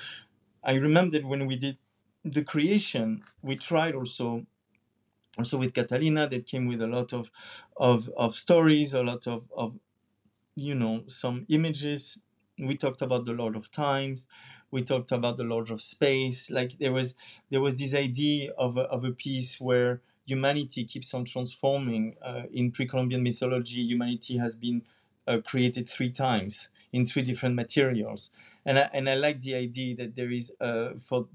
[0.63, 1.77] I remember that when we did
[2.25, 4.45] the creation, we tried also
[5.37, 7.31] also with Catalina that came with a lot of
[7.77, 9.77] of, of stories, a lot of, of
[10.55, 12.17] you know some images.
[12.57, 14.27] We talked about the Lord of Times,
[14.75, 16.51] we talked about the Lord of Space.
[16.51, 17.15] Like there was
[17.49, 22.17] there was this idea of a, of a piece where humanity keeps on transforming.
[22.21, 24.83] Uh, in pre-Columbian mythology, humanity has been
[25.27, 28.31] uh, created three times in three different materials,
[28.65, 31.27] and I, and I like the idea that there is uh, for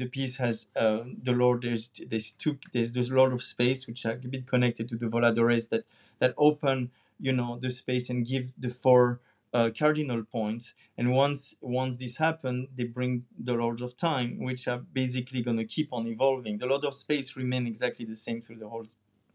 [0.00, 1.62] the piece has uh, the Lord.
[1.62, 5.06] There's there's two there's this Lord of Space, which are a bit connected to the
[5.06, 5.84] Voladores that
[6.18, 6.90] that open
[7.20, 9.20] you know the space and give the four
[9.52, 10.74] uh, cardinal points.
[10.96, 15.56] And once once this happens, they bring the Lords of Time, which are basically going
[15.56, 16.58] to keep on evolving.
[16.58, 18.86] The Lord of Space remain exactly the same through the whole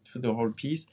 [0.07, 0.85] through the whole piece,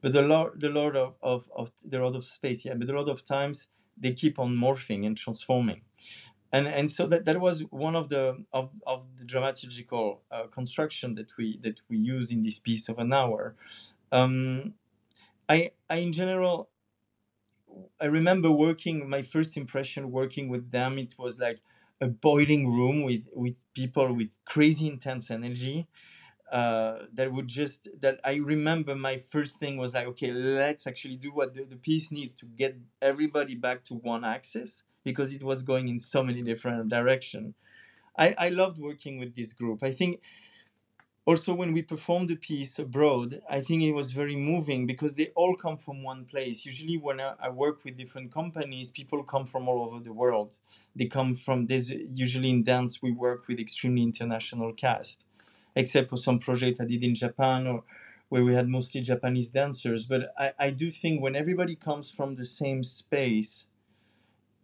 [0.00, 2.92] but the Lord the Lord of, of, of the Lord of Space, yeah, but the
[2.92, 5.82] Lord of Times, they keep on morphing and transforming.
[6.50, 11.14] And, and so that, that was one of the of, of the dramaturgical uh, construction
[11.16, 13.54] that we that we use in this piece of an hour.
[14.10, 14.74] Um,
[15.48, 16.70] I, I in general
[18.00, 20.98] I remember working my first impression working with them.
[20.98, 21.60] It was like
[22.00, 25.88] a boiling room with with people with crazy intense energy.
[26.52, 31.16] Uh, that would just that I remember my first thing was like okay let's actually
[31.16, 35.42] do what the, the piece needs to get everybody back to one axis because it
[35.42, 37.54] was going in so many different direction.
[38.18, 39.82] I, I loved working with this group.
[39.82, 40.20] I think
[41.28, 45.28] also when we performed the piece abroad i think it was very moving because they
[45.40, 46.58] all come from one place.
[46.72, 50.52] Usually when i, I work with different companies people come from all over the world.
[50.96, 51.84] They come from this
[52.24, 55.18] usually in dance we work with extremely international cast
[55.82, 57.78] except for some project i did in japan or
[58.30, 60.06] where we had mostly japanese dancers.
[60.12, 63.52] But i, I do think when everybody comes from the same space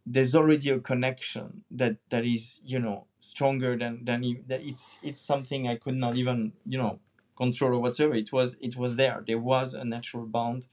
[0.06, 5.20] there's already a connection that that is you know stronger than than that it's it's
[5.20, 6.98] something i could not even you know
[7.36, 8.14] control or whatever.
[8.14, 9.24] It was it was there.
[9.26, 10.68] There was a natural bond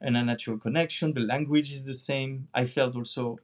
[0.00, 1.14] and a natural connection.
[1.14, 2.48] The language is the same.
[2.54, 3.38] I felt also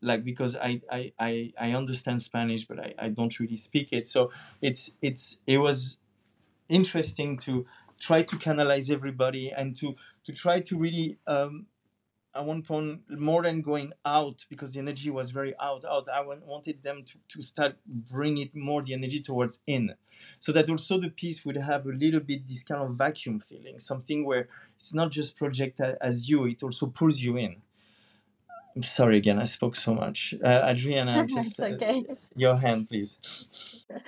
[0.00, 4.08] like because i i i, I understand spanish but I, I don't really speak it.
[4.08, 4.30] So
[4.60, 5.96] it's it's it was
[6.68, 7.66] interesting to
[8.00, 11.66] try to canalize everybody and to to try to really um,
[12.34, 16.20] at one point more than going out because the energy was very out out i
[16.20, 19.94] wanted them to, to start bring it more the energy towards in
[20.38, 23.78] so that also the piece would have a little bit this kind of vacuum feeling
[23.78, 27.56] something where it's not just projected as you it also pulls you in
[28.74, 32.04] I'm sorry again i spoke so much uh, adriana just okay.
[32.10, 33.18] uh, your hand please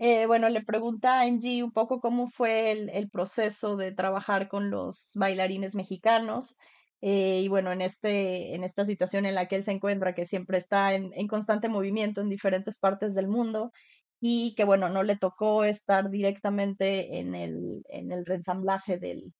[0.00, 4.46] Eh, bueno, le pregunta a Angie un poco cómo fue el, el, proceso de trabajar
[4.46, 6.56] con los bailarines mexicanos.
[7.00, 10.24] Eh, y bueno, en, este, en esta situación en la que él se encuentra, que
[10.24, 13.72] siempre está en, constante movimiento en diferentes partes del mundo
[14.20, 19.32] y que bueno, no le tocó estar directamente en el, en el reensamblaje del,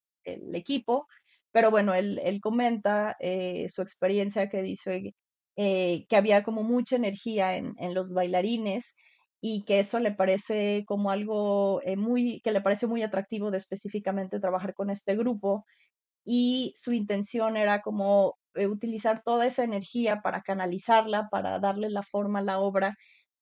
[0.53, 1.09] equipo,
[1.53, 5.15] pero bueno, él, él comenta eh, su experiencia que dice
[5.57, 8.95] eh, que había como mucha energía en, en, los bailarines
[9.41, 14.39] y que eso le parece como algo muy, que le pareció muy atractivo de específicamente
[14.39, 15.65] trabajar con este grupo
[16.31, 22.03] y su intención era como eh, utilizar toda esa energía para canalizarla, para darle la
[22.03, 22.99] forma a la obra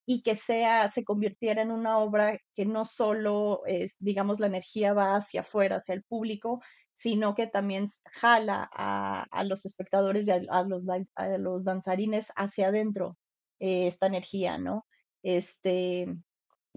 [0.06, 4.92] y que sea, se convirtiera en una obra que no solo, es, digamos, la energía
[4.92, 6.62] va hacia afuera, hacia el público,
[6.94, 10.84] sino que también jala a, los espectadores y a, los,
[11.16, 13.18] a los danzarines hacia adentro
[13.58, 14.86] eh, esta energía, ¿no?
[15.24, 16.06] Este,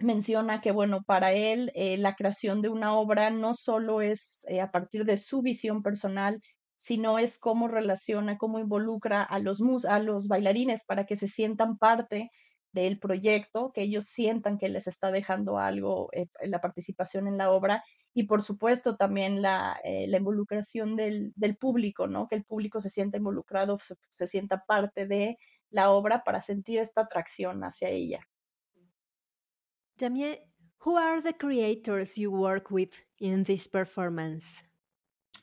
[0.03, 4.61] menciona que, bueno, para él eh, la creación de una obra no solo es eh,
[4.61, 6.41] a partir de su visión personal,
[6.77, 11.77] sino es cómo relaciona, cómo involucra a los, a los bailarines para que se sientan
[11.77, 12.31] parte
[12.71, 17.51] del proyecto, que ellos sientan que les está dejando algo eh, la participación en la
[17.51, 17.83] obra
[18.13, 22.27] y por supuesto también la, la involucración del, del, público, ¿no?
[22.27, 25.37] Que el público se sienta involucrado, se, se sienta parte de
[25.69, 28.27] la obra para sentir esta atracción hacia ella.
[29.99, 30.37] Damien,
[30.83, 34.63] Who are the creators you work with in this performance?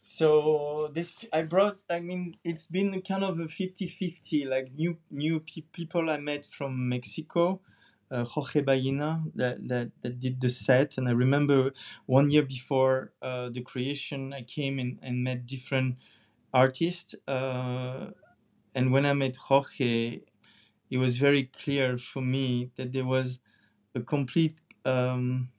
[0.00, 1.76] So this I brought.
[1.90, 6.46] I mean, it's been kind of a 50-50, Like new new pe- people I met
[6.46, 7.60] from Mexico,
[8.10, 11.72] uh, Jorge Ballina that, that that did the set, and I remember
[12.06, 15.96] one year before uh, the creation, I came in and met different
[16.54, 17.14] artists.
[17.28, 18.06] Uh,
[18.74, 20.20] and when I met Jorge,
[20.90, 23.40] it was very clear for me that there was
[23.96, 25.50] a complete um,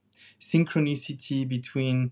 [0.42, 2.12] synchronicity between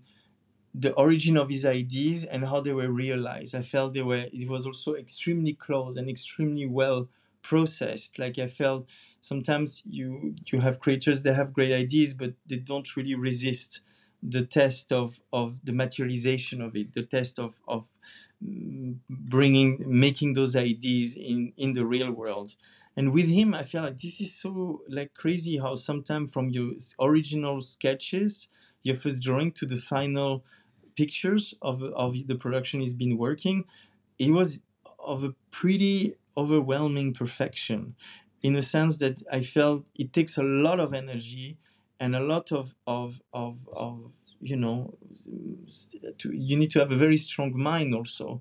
[0.74, 3.54] the origin of his ideas and how they were realized.
[3.54, 7.08] I felt they were it was also extremely close and extremely well
[7.42, 8.18] processed.
[8.18, 8.86] Like I felt
[9.20, 13.80] sometimes you you have creators that have great ideas but they don't really resist
[14.22, 17.88] the test of of the materialization of it, the test of of
[18.44, 22.54] mm, bringing making those ideas in in the real world
[22.96, 26.72] and with him i feel like this is so like crazy how sometimes from your
[27.00, 28.48] original sketches
[28.82, 30.44] your first drawing to the final
[30.96, 33.64] pictures of, of the production he's been working
[34.18, 34.60] it was
[34.98, 37.94] of a pretty overwhelming perfection.
[38.42, 41.58] In the sense that i felt it takes a lot of energy
[41.98, 44.98] and a lot of of of, of you know
[46.18, 48.40] to, you need to have a very strong mind also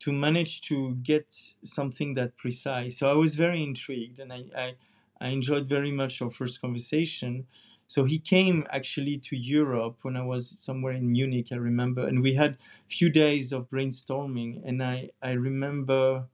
[0.00, 2.98] to manage to get something that precise.
[2.98, 4.74] So I was very intrigued and I, I,
[5.20, 7.46] I enjoyed very much our first conversation.
[7.86, 12.22] So he came actually to Europe when I was somewhere in Munich, I remember, and
[12.22, 14.62] we had a few days of brainstorming.
[14.64, 16.28] And I, I remember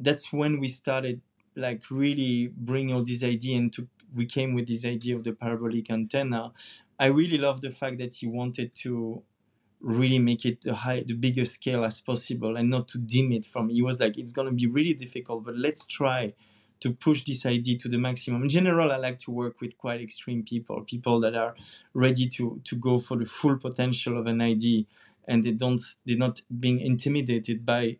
[0.00, 1.20] that's when we started
[1.56, 3.74] like really bringing all this idea and
[4.14, 6.52] we came with this idea of the parabolic antenna.
[6.98, 9.22] I really love the fact that he wanted to
[9.84, 13.44] really make it the high the biggest scale as possible and not to dim it
[13.44, 16.32] from he was like it's going to be really difficult but let's try
[16.80, 20.00] to push this idea to the maximum in general i like to work with quite
[20.00, 21.54] extreme people people that are
[21.92, 24.84] ready to to go for the full potential of an idea
[25.28, 27.96] and they don't they're not being intimidated by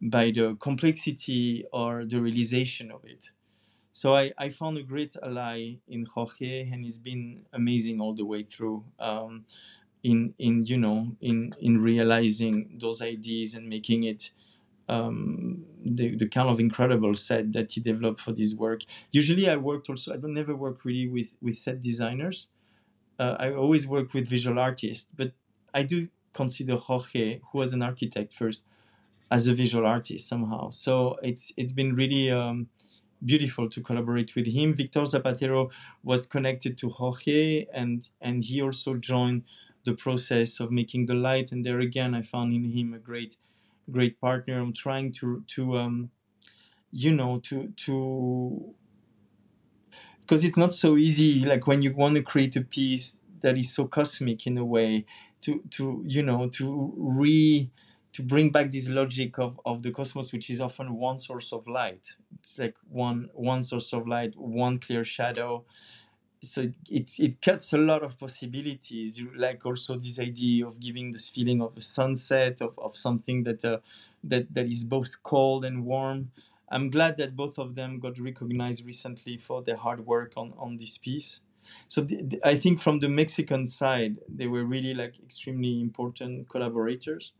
[0.00, 3.30] by the complexity or the realization of it
[3.92, 8.26] so I, I found a great ally in Jorge, and he's been amazing all the
[8.26, 8.84] way through.
[8.98, 9.46] Um,
[10.10, 14.30] in in you know in in realizing those ideas and making it
[14.88, 18.82] um, the, the kind of incredible set that he developed for this work.
[19.12, 20.14] Usually, I worked also.
[20.14, 22.48] I don't never work really with with set designers.
[23.18, 25.32] Uh, I always work with visual artists, but
[25.74, 28.64] I do consider Jorge, who was an architect first,
[29.30, 30.70] as a visual artist somehow.
[30.70, 32.68] So it's it's been really um,
[33.24, 34.74] beautiful to collaborate with him.
[34.74, 35.70] Victor Zapatero
[36.02, 39.44] was connected to Jorge, and and he also joined
[39.86, 41.52] the process of making the light.
[41.52, 43.38] And there again, I found in him a great,
[43.90, 44.60] great partner.
[44.60, 46.10] I'm trying to to um,
[46.92, 48.74] you know to to
[50.20, 51.40] because it's not so easy.
[51.44, 55.04] Like when you want to create a piece that is so cosmic in a way,
[55.42, 57.70] to to you know to re
[58.12, 61.66] to bring back this logic of, of the cosmos, which is often one source of
[61.68, 62.16] light.
[62.40, 65.64] It's like one one source of light, one clear shadow,
[66.46, 69.20] so it, it, cuts a lot of possibilities.
[69.36, 73.64] Like also this idea of giving this feeling of a sunset of, of something that
[73.64, 73.78] uh,
[74.24, 76.30] that that is both cold and warm.
[76.68, 80.78] I'm glad that both of them got recognized recently for their hard work on on
[80.78, 81.40] this piece.
[81.88, 86.48] So the, the, i think from the mexican side they were really like extremely important
[86.48, 87.32] collaborators.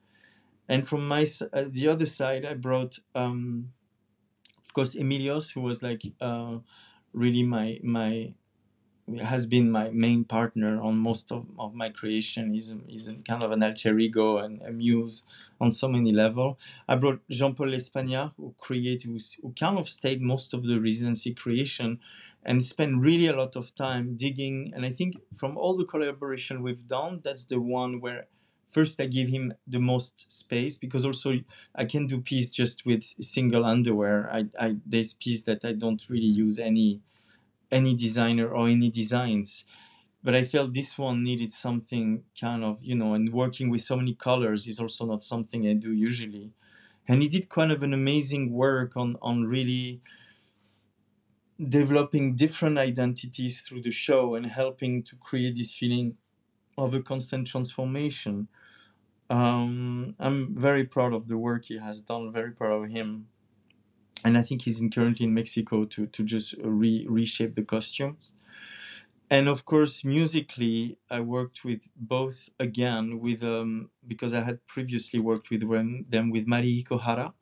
[0.68, 3.72] And from my uh, the other side i brought um
[4.64, 6.58] of course Aimilios who was like uh
[7.12, 8.34] really my my
[9.22, 12.52] has been my main partner on most of, of my creation.
[12.52, 15.24] He's, he's kind of an alter ego and a muse
[15.60, 16.56] on so many levels.
[16.88, 21.34] I brought Jean-Paul Lespagnard, who created, who, who kind of stayed most of the residency
[21.34, 22.00] creation
[22.44, 24.72] and spent really a lot of time digging.
[24.74, 28.26] And I think from all the collaboration we've done, that's the one where
[28.68, 31.40] first I give him the most space because also
[31.74, 34.28] I can do piece just with single underwear.
[34.32, 37.00] I, I there's piece that I don't really use any
[37.70, 39.64] any designer or any designs
[40.22, 43.96] but i felt this one needed something kind of you know and working with so
[43.96, 46.52] many colors is also not something i do usually.
[47.08, 50.02] And he did kind of an amazing work on on really
[51.68, 56.16] developing different identities through the show and helping to create this feeling
[56.78, 58.48] of a constant transformation.
[59.30, 63.28] Um, i'm very proud of the work he has done very proud of him
[64.24, 68.34] and I think he's in, currently in Mexico to to just re, reshape the costumes.
[69.28, 75.18] And of course, musically, I worked with both again with um, because I had previously
[75.20, 75.62] worked with
[76.10, 77.34] them with Marihiko Hara,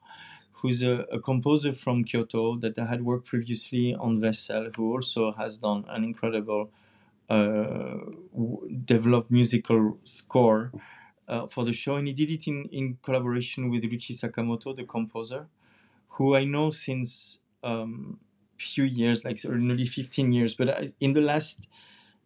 [0.53, 5.33] who's a, a, composer from Kyoto that I had worked previously on Vessel, who also
[5.33, 6.71] has done an incredible
[7.29, 7.99] uh,
[8.87, 10.73] developed musical score
[11.29, 14.85] uh, for the show, and he did it in, in collaboration with Ryuichi Sakamoto, the
[14.85, 15.49] composer,
[16.15, 18.19] who I know since um,
[18.59, 20.55] few years, like nearly 15 years.
[20.55, 21.67] But in the last,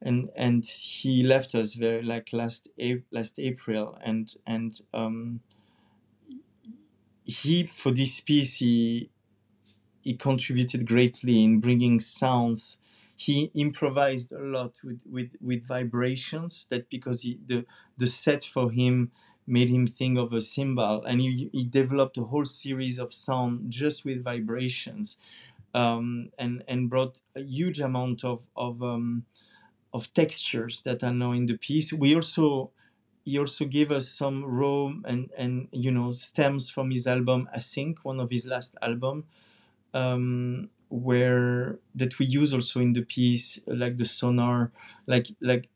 [0.03, 5.41] and and he left us very like last a- last April, and and um,
[7.25, 9.11] he for this piece he
[10.03, 12.79] he contributed greatly in bringing sounds
[13.17, 17.67] he improvised a lot with with, with vibrations that because he, the
[17.99, 19.13] the set for him
[19.49, 23.71] made him think of a cymbal and he, he developed a whole series of sound
[23.71, 25.19] just with vibrations
[25.75, 29.25] um, and and brought a huge amount of of um,
[29.93, 31.93] of textures that are now in the piece.
[31.93, 32.73] We also
[33.25, 37.99] he also gave us some raw and and you know stems from his album async
[38.03, 39.25] one of his last album
[39.95, 44.73] um, where that we use also in the piece, like the sonar,
[45.07, 45.69] like like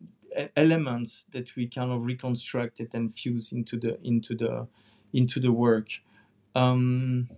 [0.56, 4.66] elements that we kind of reconstructed and fuse into the into the
[5.12, 5.88] into the work.
[6.54, 7.28] Um,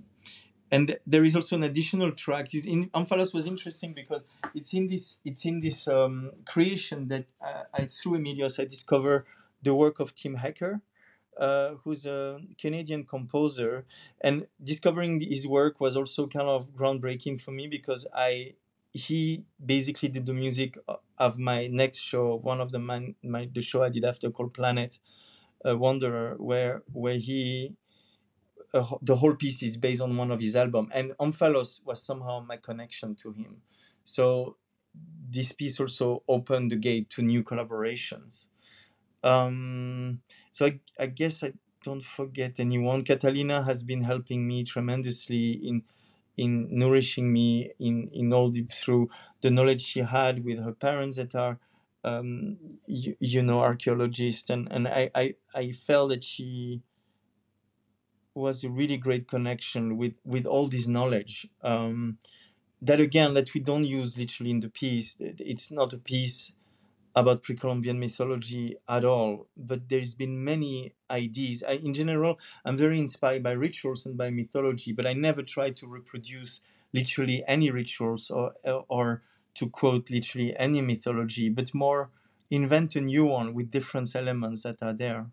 [0.70, 2.54] and there is also an additional track.
[2.54, 4.24] Is in Omphalos was interesting because
[4.54, 9.24] it's in this it's in this um, creation that I, I through Aimilios I discover
[9.62, 10.80] the work of Tim Hecker,
[11.38, 13.86] uh, who's a Canadian composer,
[14.20, 18.54] and discovering his work was also kind of groundbreaking for me because I
[18.94, 20.78] he basically did the music
[21.18, 24.54] of my next show, one of the man, my the show I did after called
[24.54, 24.98] Planet
[25.68, 27.76] uh, Wanderer, where where he
[28.72, 32.40] uh, the whole piece is based on one of his albums, and Omphalos was somehow
[32.40, 33.62] my connection to him.
[34.04, 34.56] So
[35.30, 38.48] this piece also opened the gate to new collaborations.
[39.22, 40.20] Um,
[40.52, 41.52] so I, I guess I
[41.84, 43.04] don't forget anyone.
[43.04, 45.82] Catalina has been helping me tremendously in
[46.36, 49.10] in nourishing me in in all the, through
[49.42, 51.58] the knowledge she had with her parents that are
[52.04, 54.50] um, you, you know archaeologists.
[54.50, 56.82] And and I, I I felt that she
[58.34, 61.48] was a really great connection with with all this knowledge.
[61.62, 62.18] Um,
[62.82, 65.16] that again that we don't use literally in the piece.
[65.20, 66.52] It's not a piece
[67.16, 71.62] about pre-Columbian mythology at all, but there's been many ideas.
[71.66, 75.70] I, in general, I'm very inspired by rituals and by mythology, but I never try
[75.70, 76.60] to reproduce
[76.92, 78.52] literally any rituals or
[78.88, 79.22] or
[79.54, 82.10] to quote literally any mythology, but more
[82.50, 85.26] invent a new one with different elements that are there.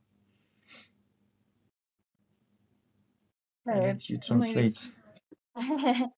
[3.66, 4.82] let you translate.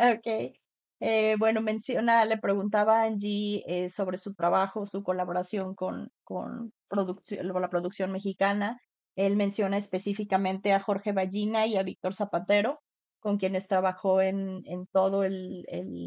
[0.00, 0.54] okay.
[1.00, 6.72] Eh, bueno, menciona, le preguntaba a Angie eh, sobre su trabajo, su colaboración con, con
[6.90, 8.80] la producción mexicana.
[9.18, 12.80] Él menciona específicamente a Jorge Ballina y a Víctor Zapatero,
[13.20, 14.62] con quienes trabajó en,
[14.92, 15.64] todo el,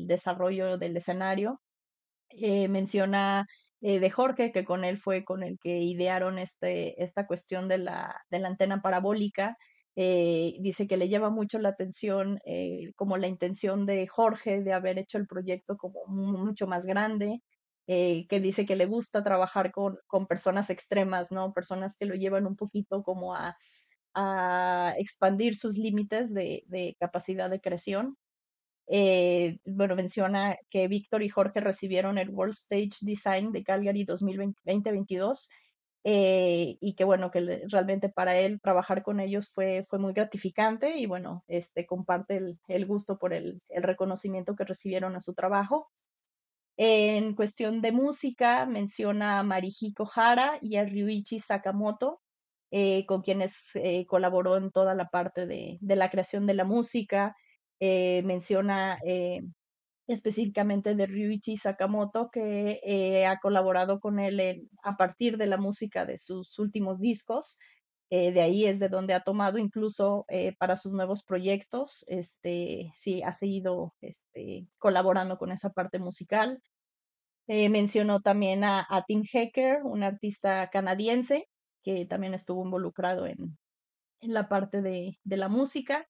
[0.07, 1.62] desarrollo del escenario.
[2.30, 3.45] Eh, menciona
[3.82, 8.22] de Jorge, que con él fue con el que idearon este, esta cuestión de la,
[8.30, 9.57] de la antena parabólica
[9.95, 14.72] eh, dice que le lleva mucho la atención eh, como la intención de Jorge de
[14.74, 17.41] haber hecho el proyecto como mucho más grande,
[17.88, 21.53] eh, que dice que le gusta trabajar con, con, personas extremas, ¿no?
[21.53, 23.57] Personas que lo llevan un poquito como a,
[24.13, 28.17] a expandir sus límites de, de, capacidad de creación.
[29.65, 35.47] bueno, menciona que Víctor y Jorge recibieron el World Stage Design de Calgary 2020-2022
[36.03, 40.97] eh, y que bueno, que realmente para él trabajar con ellos fue, fue muy gratificante
[40.97, 45.36] y bueno, este, comparte el, el gusto por el, el, reconocimiento que recibieron a su
[45.36, 45.91] trabajo.
[46.84, 52.21] En cuestión de música, menciona a Marihiko Hara y a Ryuichi Sakamoto,
[52.71, 57.36] eh, con quienes eh, colaboró en toda la parte de, la creación de la música.
[57.79, 58.97] menciona
[60.07, 66.07] específicamente de Ryuichi Sakamoto, que eh, ha colaborado con él a partir de la música
[66.07, 67.59] de sus últimos discos.
[68.13, 72.03] Eh, de ahí es de donde ha tomado incluso eh, para sus nuevos proyectos.
[72.07, 76.61] Este, sí, ha seguido este, colaborando con esa parte musical.
[77.48, 81.48] Mencionó también a, Tim Hecker, un artista canadiense
[81.84, 83.58] que también estuvo involucrado en,
[84.22, 86.08] la parte de, de la música.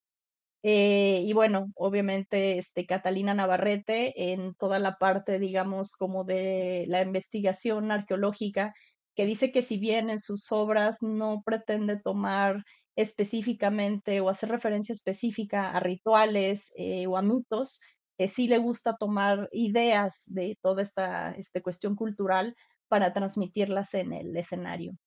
[0.63, 7.01] Eh, y bueno, obviamente, este, Catalina Navarrete en toda la parte, digamos, como de la
[7.01, 8.73] investigación arqueológica,
[9.15, 12.63] que dice que si bien en sus obras no pretende tomar
[12.95, 17.79] específicamente o hacer referencia específica a rituales eh, o a mitos,
[18.27, 22.55] sí le gusta tomar ideas de toda esta este, cuestión cultural
[22.87, 24.97] para transmitirlas en el escenario.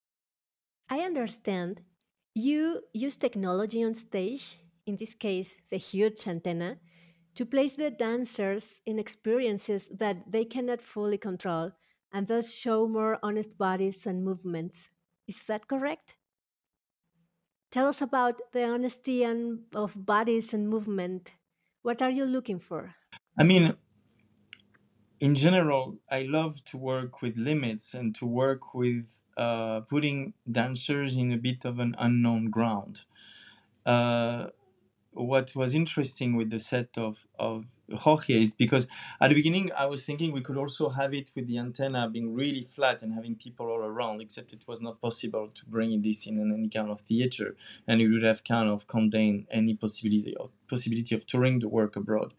[0.90, 1.82] I understand.
[2.34, 6.78] You use technology on stage in this case, the huge antenna,
[7.34, 11.72] to place the dancers in experiences that they cannot fully control
[12.12, 14.90] and thus show more honest bodies and movements.
[15.26, 16.16] Is that correct?
[17.72, 21.34] Tell us about the honesty and of bodies and movement.
[21.82, 22.94] What are you looking for?
[23.36, 23.74] I mean,
[25.20, 31.16] in general, I love to work with limits and to work with uh, putting dancers
[31.16, 33.04] in a bit of an unknown ground.
[33.86, 34.48] Uh,
[35.12, 38.88] what was interesting with the set of, of Jorge is because
[39.20, 42.34] at the beginning I was thinking we could also have it with the antenna being
[42.34, 46.26] really flat and having people all around, except it was not possible to bring this
[46.26, 47.56] in any kind of theater,
[47.86, 51.96] and it would have kind of contained any possibility of possibility of touring the work
[51.96, 52.34] abroad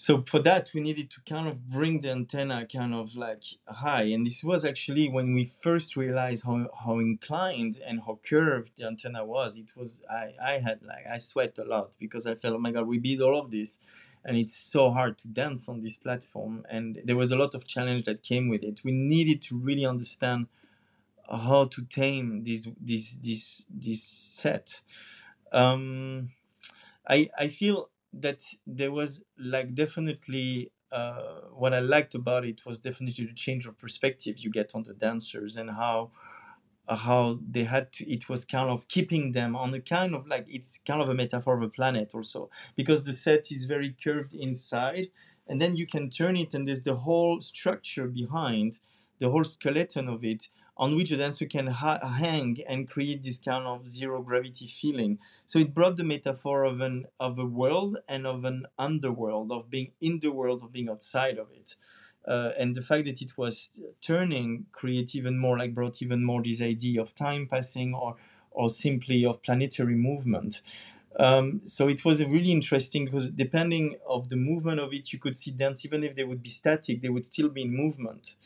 [0.00, 4.04] so for that we needed to kind of bring the antenna kind of like high.
[4.04, 8.86] And this was actually when we first realized how, how inclined and how curved the
[8.86, 12.54] antenna was it was i i had like i sweat a lot because i felt
[12.54, 13.78] oh my god we beat all of this.
[14.24, 16.64] And it's so hard to dance on this platform.
[16.70, 18.80] And there was a lot of challenge that came with it.
[18.82, 20.46] We needed to really understand
[21.30, 24.80] how to tame this this this this set.
[25.52, 26.30] Um
[27.06, 32.80] i i feel that there was like definitely uh, what I liked about it was
[32.80, 36.10] definitely the change of perspective you get on the dancers and how
[36.88, 40.26] uh, how they had to it was kind of keeping them on a kind of
[40.26, 43.90] like it's kind of a metaphor of a planet also because the set is very
[44.02, 45.08] curved inside
[45.48, 48.78] and then you can turn it and there's the whole structure behind
[49.20, 50.48] the whole skeleton of it
[50.80, 55.20] on which the dancer can ha- hang and create this kind of zero gravity feeling.
[55.46, 59.70] So it brought the metaphor of an of a world and of an underworld, of
[59.70, 61.76] being in the world, of being outside of it.
[62.26, 63.70] Uh, and the fact that it was
[64.00, 68.16] turning create even more like brought even more this idea of time passing or
[68.50, 70.62] or simply of planetary movement.
[71.18, 75.36] Um, so it was really interesting because depending of the movement of it, you could
[75.36, 78.36] see dance even if they would be static, they would still be in movement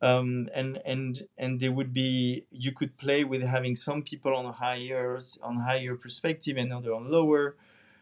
[0.00, 4.52] um, and and and there would be you could play with having some people on
[4.52, 7.56] higher on higher perspective and other on lower.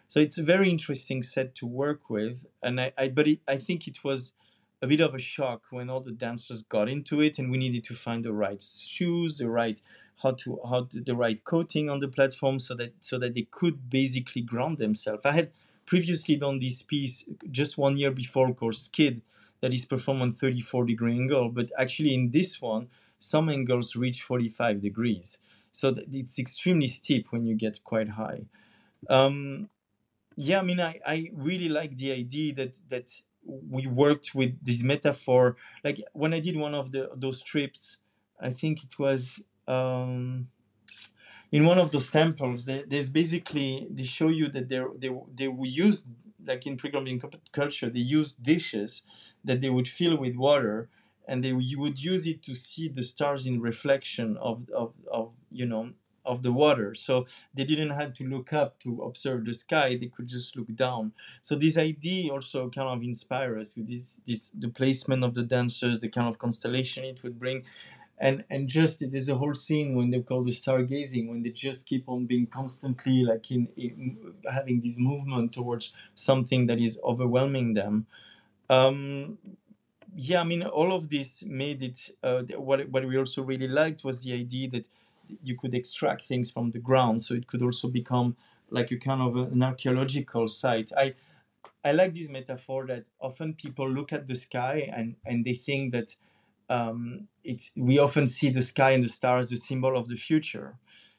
[0.09, 2.47] So it's a very interesting set to work with.
[2.63, 4.33] And i, I but it, i think it was
[4.83, 7.83] a bit of a shock when all the dancers got into it and we needed
[7.85, 9.81] to find the right shoes the right
[10.23, 13.47] how to how to, the right coating on the platform so that so that they
[13.51, 15.23] could basically ground themselves.
[15.25, 15.51] I had
[15.87, 19.23] previously done this piece just one year before called skid
[19.61, 22.89] that is performed on 34 degree angle, but actually in this one,
[23.19, 25.39] some angles reach 45 degrees.
[25.73, 28.47] So it's extremely steep when you get quite high.
[29.09, 29.69] Um,
[30.37, 33.11] yeah, I mean, I, I really like the idea that that
[33.45, 35.57] we worked with this metaphor.
[35.85, 37.99] Like when I did one of the those trips,
[38.41, 40.49] I think it was um,
[41.53, 42.65] in one of those temples.
[42.65, 46.05] There's basically they show you that they they they use
[46.47, 47.21] like in pre-Columbian
[47.53, 49.03] culture, they use dishes
[49.47, 50.91] that they would fill with water,
[51.29, 55.33] and they you would use it to see the stars in reflection of, of, of
[55.53, 55.91] you know
[56.27, 56.95] of the water.
[56.95, 60.75] So they didn't have to look up to observe the sky; they could just look
[60.77, 61.13] down.
[61.43, 65.45] So this idea also kind of inspires us with this this the placement of the
[65.45, 67.65] dancers, the kind of constellation it would bring
[68.19, 71.87] and and just there's a whole scene when they call the stargazing when they just
[71.87, 74.17] keep on being constantly like in, in
[74.51, 78.07] having this movement towards something that is overwhelming them
[78.71, 79.39] um,
[80.17, 84.05] yeah i mean all of this made it uh, what, what we also really liked
[84.05, 84.89] was the idea that
[85.43, 87.23] you could extract things from the ground.
[87.23, 88.37] So it could also become
[88.71, 90.93] like a kind of an archaeological site.
[90.97, 91.15] I
[91.85, 95.93] i like this metaphor that often people look at the sky and and they think
[95.93, 96.15] that
[96.69, 100.79] um, it's we often see the sky and the stars the symbol of the future.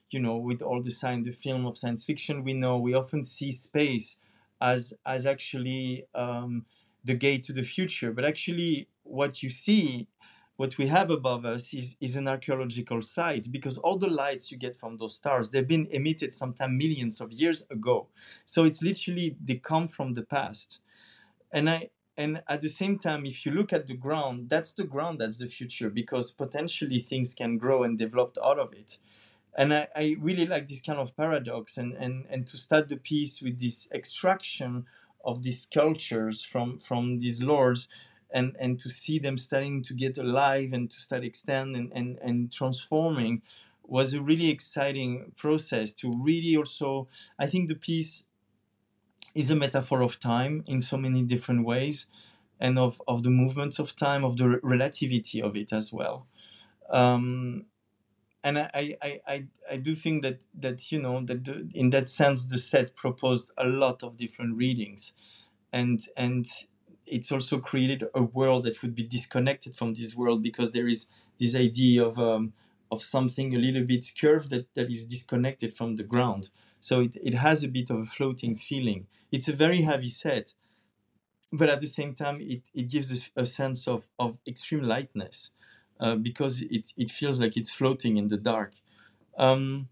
[0.10, 3.24] You know with all the science the film of science fiction we know we often
[3.24, 4.18] see space
[4.62, 6.66] as as actually um,
[7.04, 8.12] the gate to the future.
[8.12, 10.08] But actually what you see
[10.58, 14.58] what we have above us is, is an archaeological site because all the lights you
[14.58, 18.08] get from those stars they've been emitted sometime millions of years ago.
[18.44, 20.80] So it's literally they come from the past.
[21.52, 21.90] And i
[22.20, 25.38] and at the same time if you look at the ground that's the ground that's
[25.38, 28.98] the future because potentially things can grow and develop out of it.
[29.56, 32.98] And I, I really like this kind of paradox and, and and to start the
[32.98, 34.86] piece with this extraction
[35.24, 37.88] of these cultures from from these lords
[38.32, 42.18] and and to see them starting to get alive and to start extend and, and,
[42.22, 43.42] and transforming
[43.84, 47.08] was a really exciting process to really also
[47.40, 48.24] i think the piece
[49.34, 52.08] is a metaphor of time in so many different ways
[52.60, 56.28] and of, of the movements of time, of the relativity of it as well.
[56.90, 57.66] Um,
[58.44, 62.10] and I, I, I, I do think that, that you know that the, in that
[62.10, 65.14] sense the set proposed a lot of different readings
[65.74, 66.48] and and
[67.06, 71.08] it's also created a world that would be disconnected from this world because there is
[71.40, 72.54] this idea of um,
[72.92, 76.50] of something a little bit curved that, that is disconnected from the ground.
[76.80, 79.08] So it, it has a bit of a floating feeling.
[79.32, 80.54] It's a very heavy set,
[81.52, 85.52] but at the same time, it, it gives a, a sense of, of extreme lightness
[86.00, 88.74] uh, because it, it feels like it's floating in the dark.
[89.38, 89.90] Um,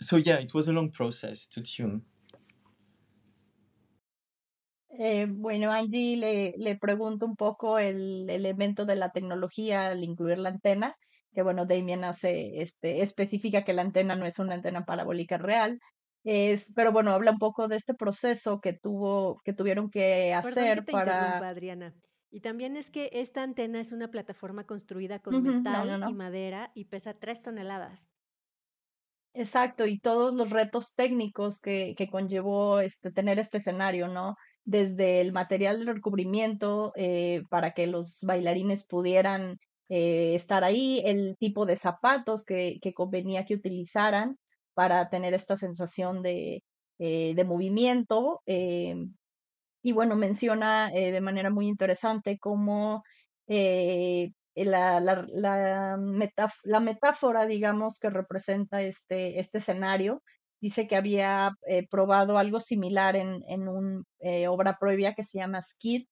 [0.00, 2.02] so yeah, it was a long process to tune.
[4.98, 10.38] Eh, bueno, Angie le, le pregunto un poco el elemento de la tecnología al incluir
[10.38, 10.96] la antena,
[11.34, 15.80] que bueno, Damien hace, este, especifica que la antena no es una antena parabólica real,
[16.24, 20.78] es, pero bueno, habla un poco de este proceso que tuvo, que tuvieron que hacer
[20.78, 21.46] que te para.
[21.46, 21.94] Adriana.
[22.30, 26.86] Y también es que esta antena es una plataforma construida con metal y madera y
[26.86, 28.10] pesa tres toneladas.
[29.32, 34.36] Exacto, y todos los retos técnicos que, que conllevó este, tener este escenario, ¿no?
[34.66, 39.58] desde el material de recubrimiento eh, para que los bailarines pudieran
[39.88, 44.36] eh, estar ahí, el tipo de zapatos que, convenía que utilizaran
[44.74, 46.64] para tener esta sensación de,
[46.98, 48.42] eh, de movimiento.
[49.86, 53.02] Y bueno, menciona de manera muy interesante cómo
[53.46, 55.96] la, la, la,
[56.64, 60.22] la, metáfora, digamos, que representa este, este escenario
[60.60, 65.38] dice que había eh, probado algo similar en, en una eh, obra previa que se
[65.38, 66.06] llama Skid,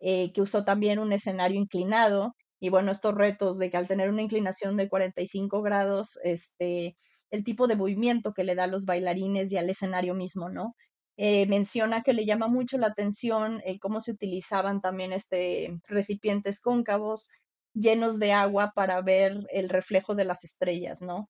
[0.00, 2.34] eh, que usó también un escenario inclinado.
[2.60, 6.96] Y bueno, estos retos de que al tener una inclinación de 45 grados, este,
[7.30, 10.74] el tipo de movimiento que le da a los bailarines y al escenario mismo, ¿no?
[11.18, 17.28] Menciona que le llama mucho la atención cómo se utilizaban también este, recipientes cóncavos
[17.74, 21.28] llenos de agua para ver el reflejo de las estrellas, ¿no?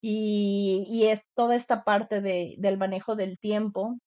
[0.00, 3.98] y, es toda esta parte de, del manejo del tiempo,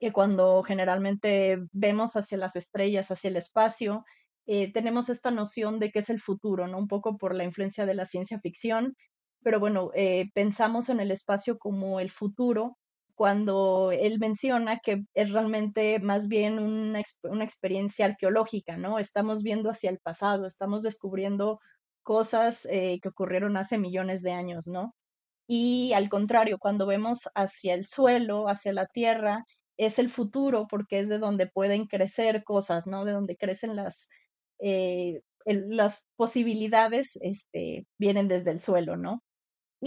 [0.00, 4.04] que cuando generalmente vemos hacia las estrellas, hacia el espacio,
[4.46, 6.78] eh, tenemos esta noción de que es el futuro, ¿no?
[6.78, 8.94] Un poco por la influencia de la ciencia ficción,
[9.42, 12.76] pero bueno, eh, pensamos en el espacio como el futuro
[13.16, 18.98] cuando él menciona que es realmente más bien una, una experiencia arqueológica, ¿no?
[18.98, 21.58] Estamos viendo hacia el pasado, estamos descubriendo
[22.02, 24.94] cosas eh, que ocurrieron hace millones de años, ¿no?
[25.48, 29.44] Y al contrario, cuando vemos hacia el suelo, hacia la tierra,
[29.78, 33.04] es el futuro porque es de donde pueden crecer cosas, ¿no?
[33.04, 34.08] De donde crecen las,
[34.60, 39.22] eh, las posibilidades, este, vienen desde el suelo, ¿no?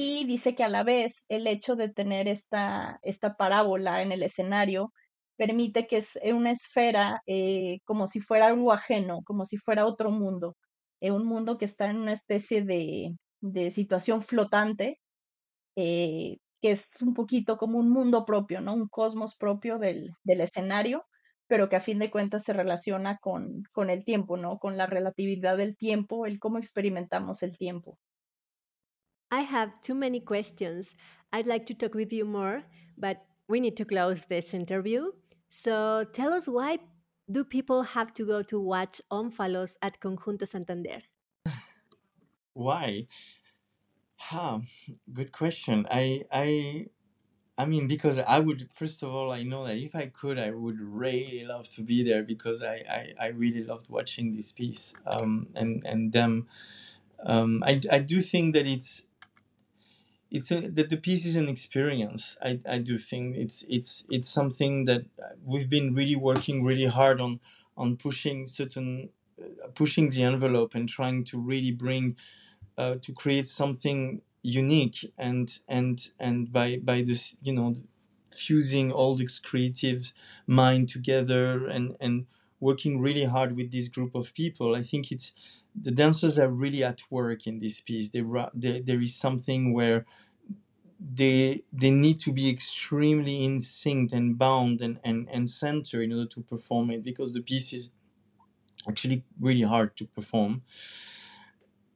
[0.01, 4.23] Y dice que a la vez el hecho de tener esta, esta parábola en el
[4.23, 4.93] escenario
[5.35, 10.09] permite que es una esfera eh, como si fuera algo ajeno, como si fuera otro
[10.09, 10.55] mundo,
[11.01, 15.01] eh, un mundo que está en una especie de, de situación flotante
[15.75, 18.75] eh, que es un poquito como un mundo propio, ¿no?
[18.75, 21.05] Un cosmos propio del, del escenario,
[21.47, 24.59] pero que a fin de cuentas se relaciona con, con el tiempo, ¿no?
[24.59, 27.99] Con la relatividad del tiempo, el cómo experimentamos el tiempo.
[29.31, 30.95] I have too many questions.
[31.31, 32.63] I'd like to talk with you more,
[32.97, 35.11] but we need to close this interview.
[35.49, 36.79] So tell us why
[37.29, 41.01] do people have to go to watch Ónfalos at Conjunto Santander?
[42.53, 43.07] Why?
[44.17, 44.59] Huh,
[45.13, 45.87] good question.
[45.89, 46.87] I I
[47.57, 50.51] I mean because I would first of all I know that if I could I
[50.51, 54.93] would really love to be there because I I, I really loved watching this piece
[55.05, 56.47] um, and and them.
[57.23, 59.03] Um, I I do think that it's
[60.31, 62.37] it's a, that the piece is an experience.
[62.41, 65.05] I, I do think it's it's it's something that
[65.43, 67.39] we've been really working really hard on
[67.77, 69.09] on pushing certain
[69.41, 72.15] uh, pushing the envelope and trying to really bring
[72.77, 77.75] uh, to create something unique and and and by by this you know
[78.31, 80.13] fusing all this creative
[80.47, 82.25] mind together and and
[82.59, 85.33] working really hard with this group of people i think it's
[85.75, 90.05] the dancers are really at work in this piece they, they, there is something where
[90.99, 96.11] they they need to be extremely in sync and bound and, and and center in
[96.11, 97.89] order to perform it because the piece is
[98.89, 100.63] actually really hard to perform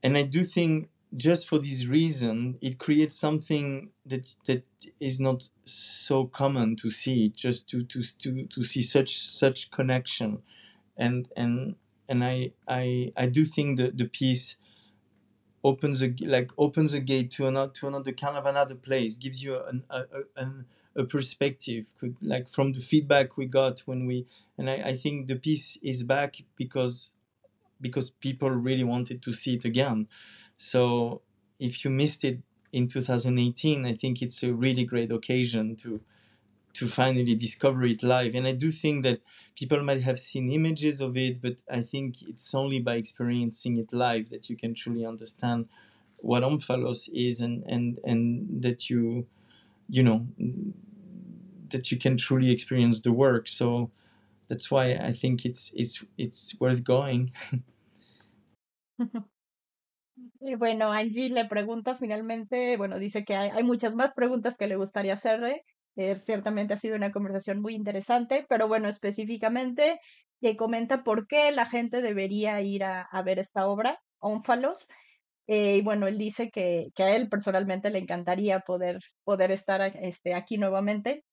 [0.02, 4.64] and I do think just for this reason, it creates something that that
[5.00, 7.30] is not so common to see.
[7.30, 10.42] Just to to to, to see such such connection,
[10.98, 11.76] and and
[12.10, 14.58] and I I I do think that the piece
[15.64, 19.44] opens a like opens a gate to another to another kind of another place, gives
[19.44, 20.04] you an, a,
[20.36, 20.48] a,
[20.96, 21.94] a perspective.
[22.00, 24.26] Could like from the feedback we got when we
[24.58, 27.10] and I, I think the piece is back because
[27.82, 30.08] because people really wanted to see it again.
[30.58, 31.22] So
[31.60, 32.40] if you missed it
[32.74, 36.02] in 2018, I think it's a really great occasion to
[36.74, 38.36] to finally discover it live.
[38.36, 39.22] And I do think that
[39.56, 43.94] people might have seen images of it, but I think it's only by experiencing it
[43.94, 45.68] live that you can truly understand
[46.18, 49.28] what Omphalos is and, and, and that you,
[49.88, 50.28] you know,
[51.70, 53.48] that you can truly experience the work.
[53.48, 53.92] So
[54.48, 57.32] that's why I think it's, it's, it's worth going.
[60.46, 64.68] Eh, bueno, Angie le pregunta finalmente, bueno, dice que hay, hay muchas más preguntas que
[64.68, 65.66] le gustaría hacerle,
[65.96, 70.00] Eh, ciertamente ha sido una conversación muy interesante, pero bueno, específicamente
[70.42, 74.88] que comenta por qué la gente debería ir a, ver esta obra, Ónfalos.
[75.48, 79.82] Eh, y bueno, él dice que, que, a él personalmente le encantaría poder, poder estar
[80.02, 81.26] este, aquí nuevamente,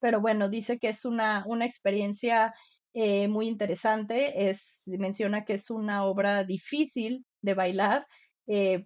[0.00, 2.54] pero bueno, dice que es una, una experiencia
[2.94, 4.48] eh, muy interesante.
[4.50, 8.06] Es, menciona que es una obra difícil de bailar,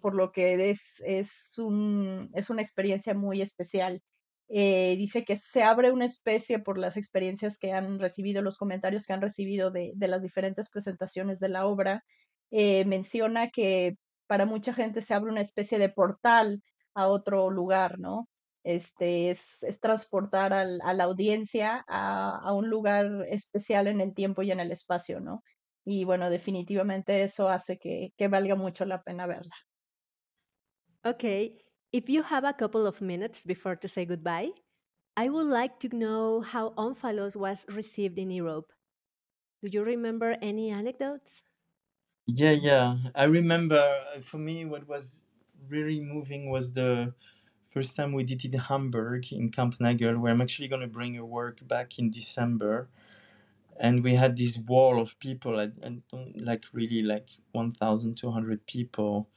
[0.01, 4.01] por lo que es, es, un, es una experiencia muy especial.
[4.47, 9.05] Eh, dice que se abre una especie por las experiencias que han recibido, los comentarios
[9.05, 12.03] que han recibido de, las diferentes presentaciones de la obra.
[12.51, 16.61] Eh, menciona que para mucha gente se abre una especie de portal
[16.93, 18.29] a otro lugar, ¿no?
[18.63, 24.59] Este, es, transportar a la audiencia a, un lugar especial en el tiempo y en
[24.59, 25.43] el espacio, ¿no?
[25.83, 29.55] Y bueno, definitivamente eso hace que, que valga mucho la pena verla.
[31.03, 31.23] Ok,
[31.95, 34.51] If you have a couple of minutes before to say goodbye,
[35.15, 38.73] I would like to know how Omphalos was received in Europe.
[39.63, 41.43] Do you remember any anecdotes?
[42.27, 42.97] Yeah, yeah.
[43.13, 43.77] I remember
[44.15, 45.21] uh, for me what was
[45.69, 47.13] really moving was the
[47.67, 51.17] first time we did it in Hamburg in Kampnagel, where I'm actually going to bring
[51.17, 52.89] a work back in December.
[53.79, 56.03] And we had this wall of people, and
[56.35, 59.29] like really like 1,200 people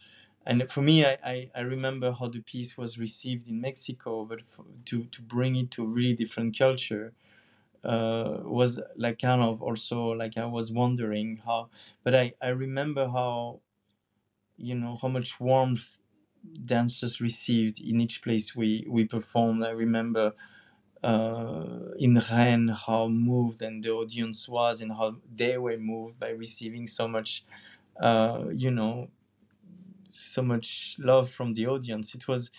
[0.48, 4.42] and for me, I, I, I, remember how the piece was received in Mexico, but
[4.42, 7.12] for, to, to bring it to a really different culture
[7.84, 11.70] uh, was like kind of also like I was wondering how,
[12.04, 13.60] but I, I remember how,
[14.56, 15.98] you know, how much warmth
[16.64, 19.64] dancers received in each place we, we performed.
[19.64, 20.34] I remember
[21.02, 26.30] uh, in Rennes how moved and the audience was and how they were moved by
[26.30, 27.44] receiving so much,
[28.00, 29.08] uh, you know,
[30.28, 32.14] so much love from the audience.
[32.14, 32.50] It was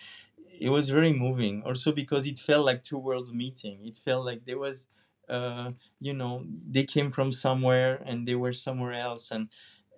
[0.58, 1.62] it was very moving.
[1.64, 3.86] Also because it felt like two worlds meeting.
[3.86, 4.86] It felt like there was
[5.28, 9.48] uh, you know they came from somewhere and they were somewhere else and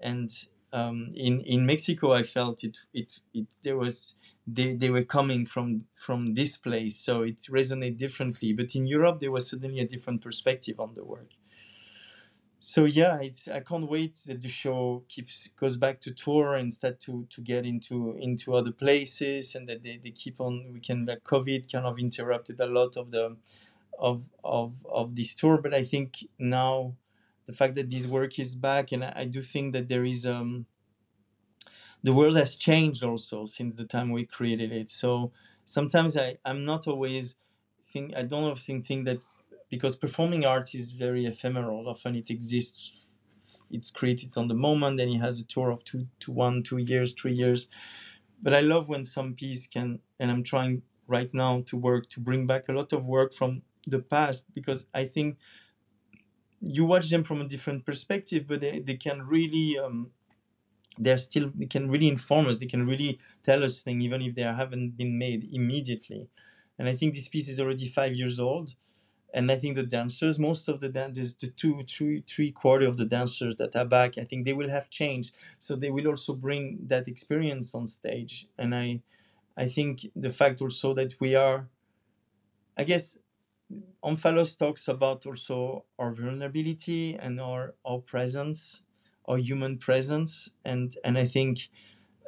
[0.00, 0.30] and
[0.72, 4.14] um, in in Mexico I felt it it it there was
[4.46, 9.20] they, they were coming from from this place so it resonated differently but in Europe
[9.20, 11.30] there was suddenly a different perspective on the work
[12.64, 16.72] so yeah it's i can't wait that the show keeps goes back to tour and
[16.72, 20.78] start to to get into into other places and that they, they keep on we
[20.78, 23.36] can like covid kind of interrupted a lot of the
[23.98, 25.58] of of of this tour.
[25.58, 26.94] But i think now
[27.46, 30.26] the fact that this work is back and i, I do think that there is
[30.26, 30.66] um
[32.02, 34.88] the world has changed also since the time we created it.
[34.90, 35.32] So
[35.64, 37.36] sometimes i i'm not always
[37.84, 39.18] think i don't often think that
[39.72, 41.88] because performing art is very ephemeral.
[41.88, 42.92] Often it exists,
[43.70, 46.76] it's created on the moment, and it has a tour of two to one, two
[46.76, 47.70] years, three years.
[48.42, 52.20] But I love when some piece can, and I'm trying right now to work to
[52.20, 55.38] bring back a lot of work from the past because I think
[56.60, 60.10] you watch them from a different perspective, but they, they can really um,
[60.98, 62.58] they're still they can really inform us.
[62.58, 66.28] They can really tell us things even if they haven't been made immediately.
[66.78, 68.74] And I think this piece is already five years old
[69.34, 72.96] and I think the dancers, most of the dancers, the two, three, three quarter of
[72.96, 75.34] the dancers that are back, I think they will have changed.
[75.58, 78.48] So they will also bring that experience on stage.
[78.58, 79.00] And I,
[79.56, 81.68] I think the fact also that we are,
[82.76, 83.16] I guess,
[84.04, 88.82] Omphalos talks about also our vulnerability and our our presence,
[89.26, 91.70] our human presence, and and I think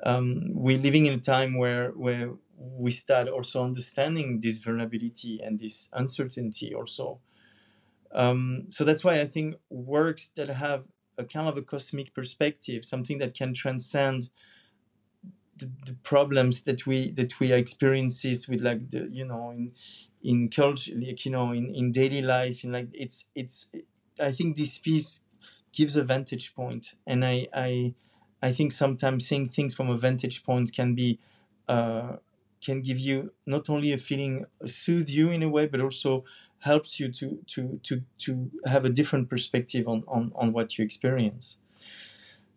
[0.04, 5.58] um, we're living in a time where where we start also understanding this vulnerability and
[5.60, 7.20] this uncertainty also.
[8.12, 10.86] Um, so that's why I think works that have
[11.18, 14.30] a kind of a cosmic perspective, something that can transcend
[15.56, 19.72] the, the problems that we that we experiences with like the you know in
[20.22, 23.70] in culture like you know in, in daily life and like it's it's
[24.18, 25.22] I think this piece
[25.72, 27.94] gives a vantage point and I I
[28.42, 31.18] I think sometimes seeing things from a vantage point can be
[31.68, 32.16] uh,
[32.64, 36.24] can give you not only a feeling soothe you in a way but also
[36.60, 40.84] helps you to to to to have a different perspective on on, on what you
[40.84, 41.58] experience.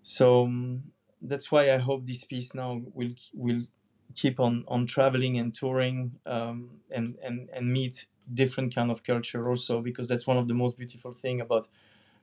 [0.02, 0.92] So um,
[1.22, 3.64] that's why i hope this piece now will will
[4.16, 9.50] keep on on traveling and touring um, and and and meet different kind of culture
[9.50, 11.68] also because that's one of the most beautiful thing about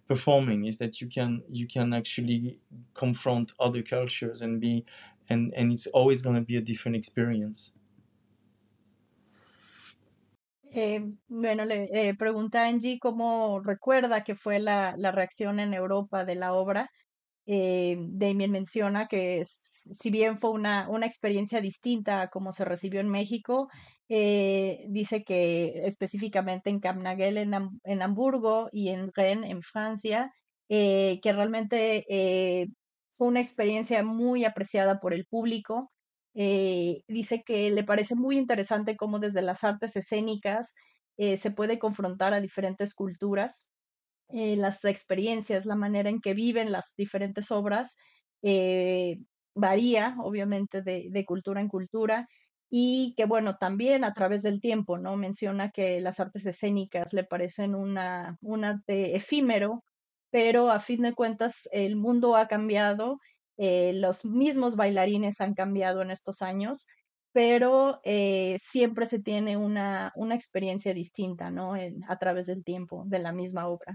[0.08, 2.60] performing is that you can you can actually
[2.94, 4.84] confront other cultures and be
[5.28, 7.72] and and it's always going to be a different experience
[10.76, 16.24] Eh, bueno, le eh, pregunta Angie cómo recuerda que fue la, la reacción en Europa
[16.24, 16.90] de la obra.
[17.46, 23.00] Eh, Damien menciona que si bien fue una, una experiencia distinta a como se recibió
[23.00, 23.68] en México,
[24.08, 27.54] eh, dice que específicamente en Capnagel en,
[27.84, 30.32] en, Hamburgo y en Rennes en Francia,
[30.68, 32.04] que realmente
[33.14, 35.90] fue una experiencia muy apreciada por el público.
[36.34, 40.74] Eh, dice que le parece muy interesante cómo desde las artes escénicas
[41.16, 43.68] eh, se puede confrontar a diferentes culturas,
[44.30, 47.96] eh, las experiencias, la manera en que viven las diferentes obras
[49.54, 52.28] varía obviamente de, cultura en cultura
[52.68, 55.16] y que bueno, también a través del tiempo, ¿no?
[55.16, 59.84] Menciona que las artes escénicas le parecen una, un arte efímero,
[60.34, 63.20] pero a fin de cuentas el mundo ha cambiado
[63.56, 66.88] eh, los mismos bailarines han cambiado en estos años,
[67.30, 71.74] pero eh, siempre se tiene una, una experiencia distinta, ¿no?
[72.08, 73.94] a través del tiempo, de la misma obra.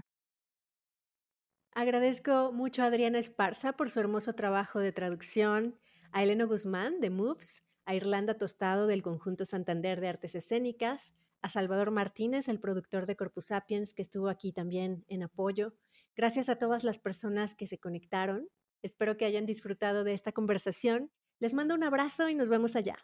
[1.74, 5.78] Agradezco mucho a Adriana Esparza por su hermoso trabajo de traducción,
[6.10, 11.12] a Eleno Guzmán de Moves, a Irlanda Tostado del Conjunto Santander de Artes Escénicas,
[11.42, 15.74] a Salvador Martínez, el productor de Corpus Sapiens, que estuvo aquí también en apoyo.
[16.16, 18.48] Gracias a todas las personas que se conectaron.
[18.82, 21.10] Espero que hayan disfrutado de esta conversación.
[21.38, 22.96] Les mando un abrazo y nos vemos allá.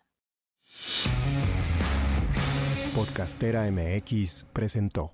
[2.95, 5.13] Podcastera MX presentó.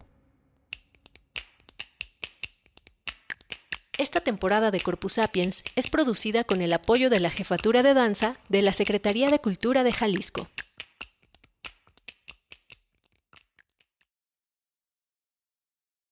[3.99, 8.37] Esta temporada de Corpus Sapiens es producida con el apoyo de la Jefatura de Danza
[8.49, 10.49] de la Secretaría de Cultura de Jalisco.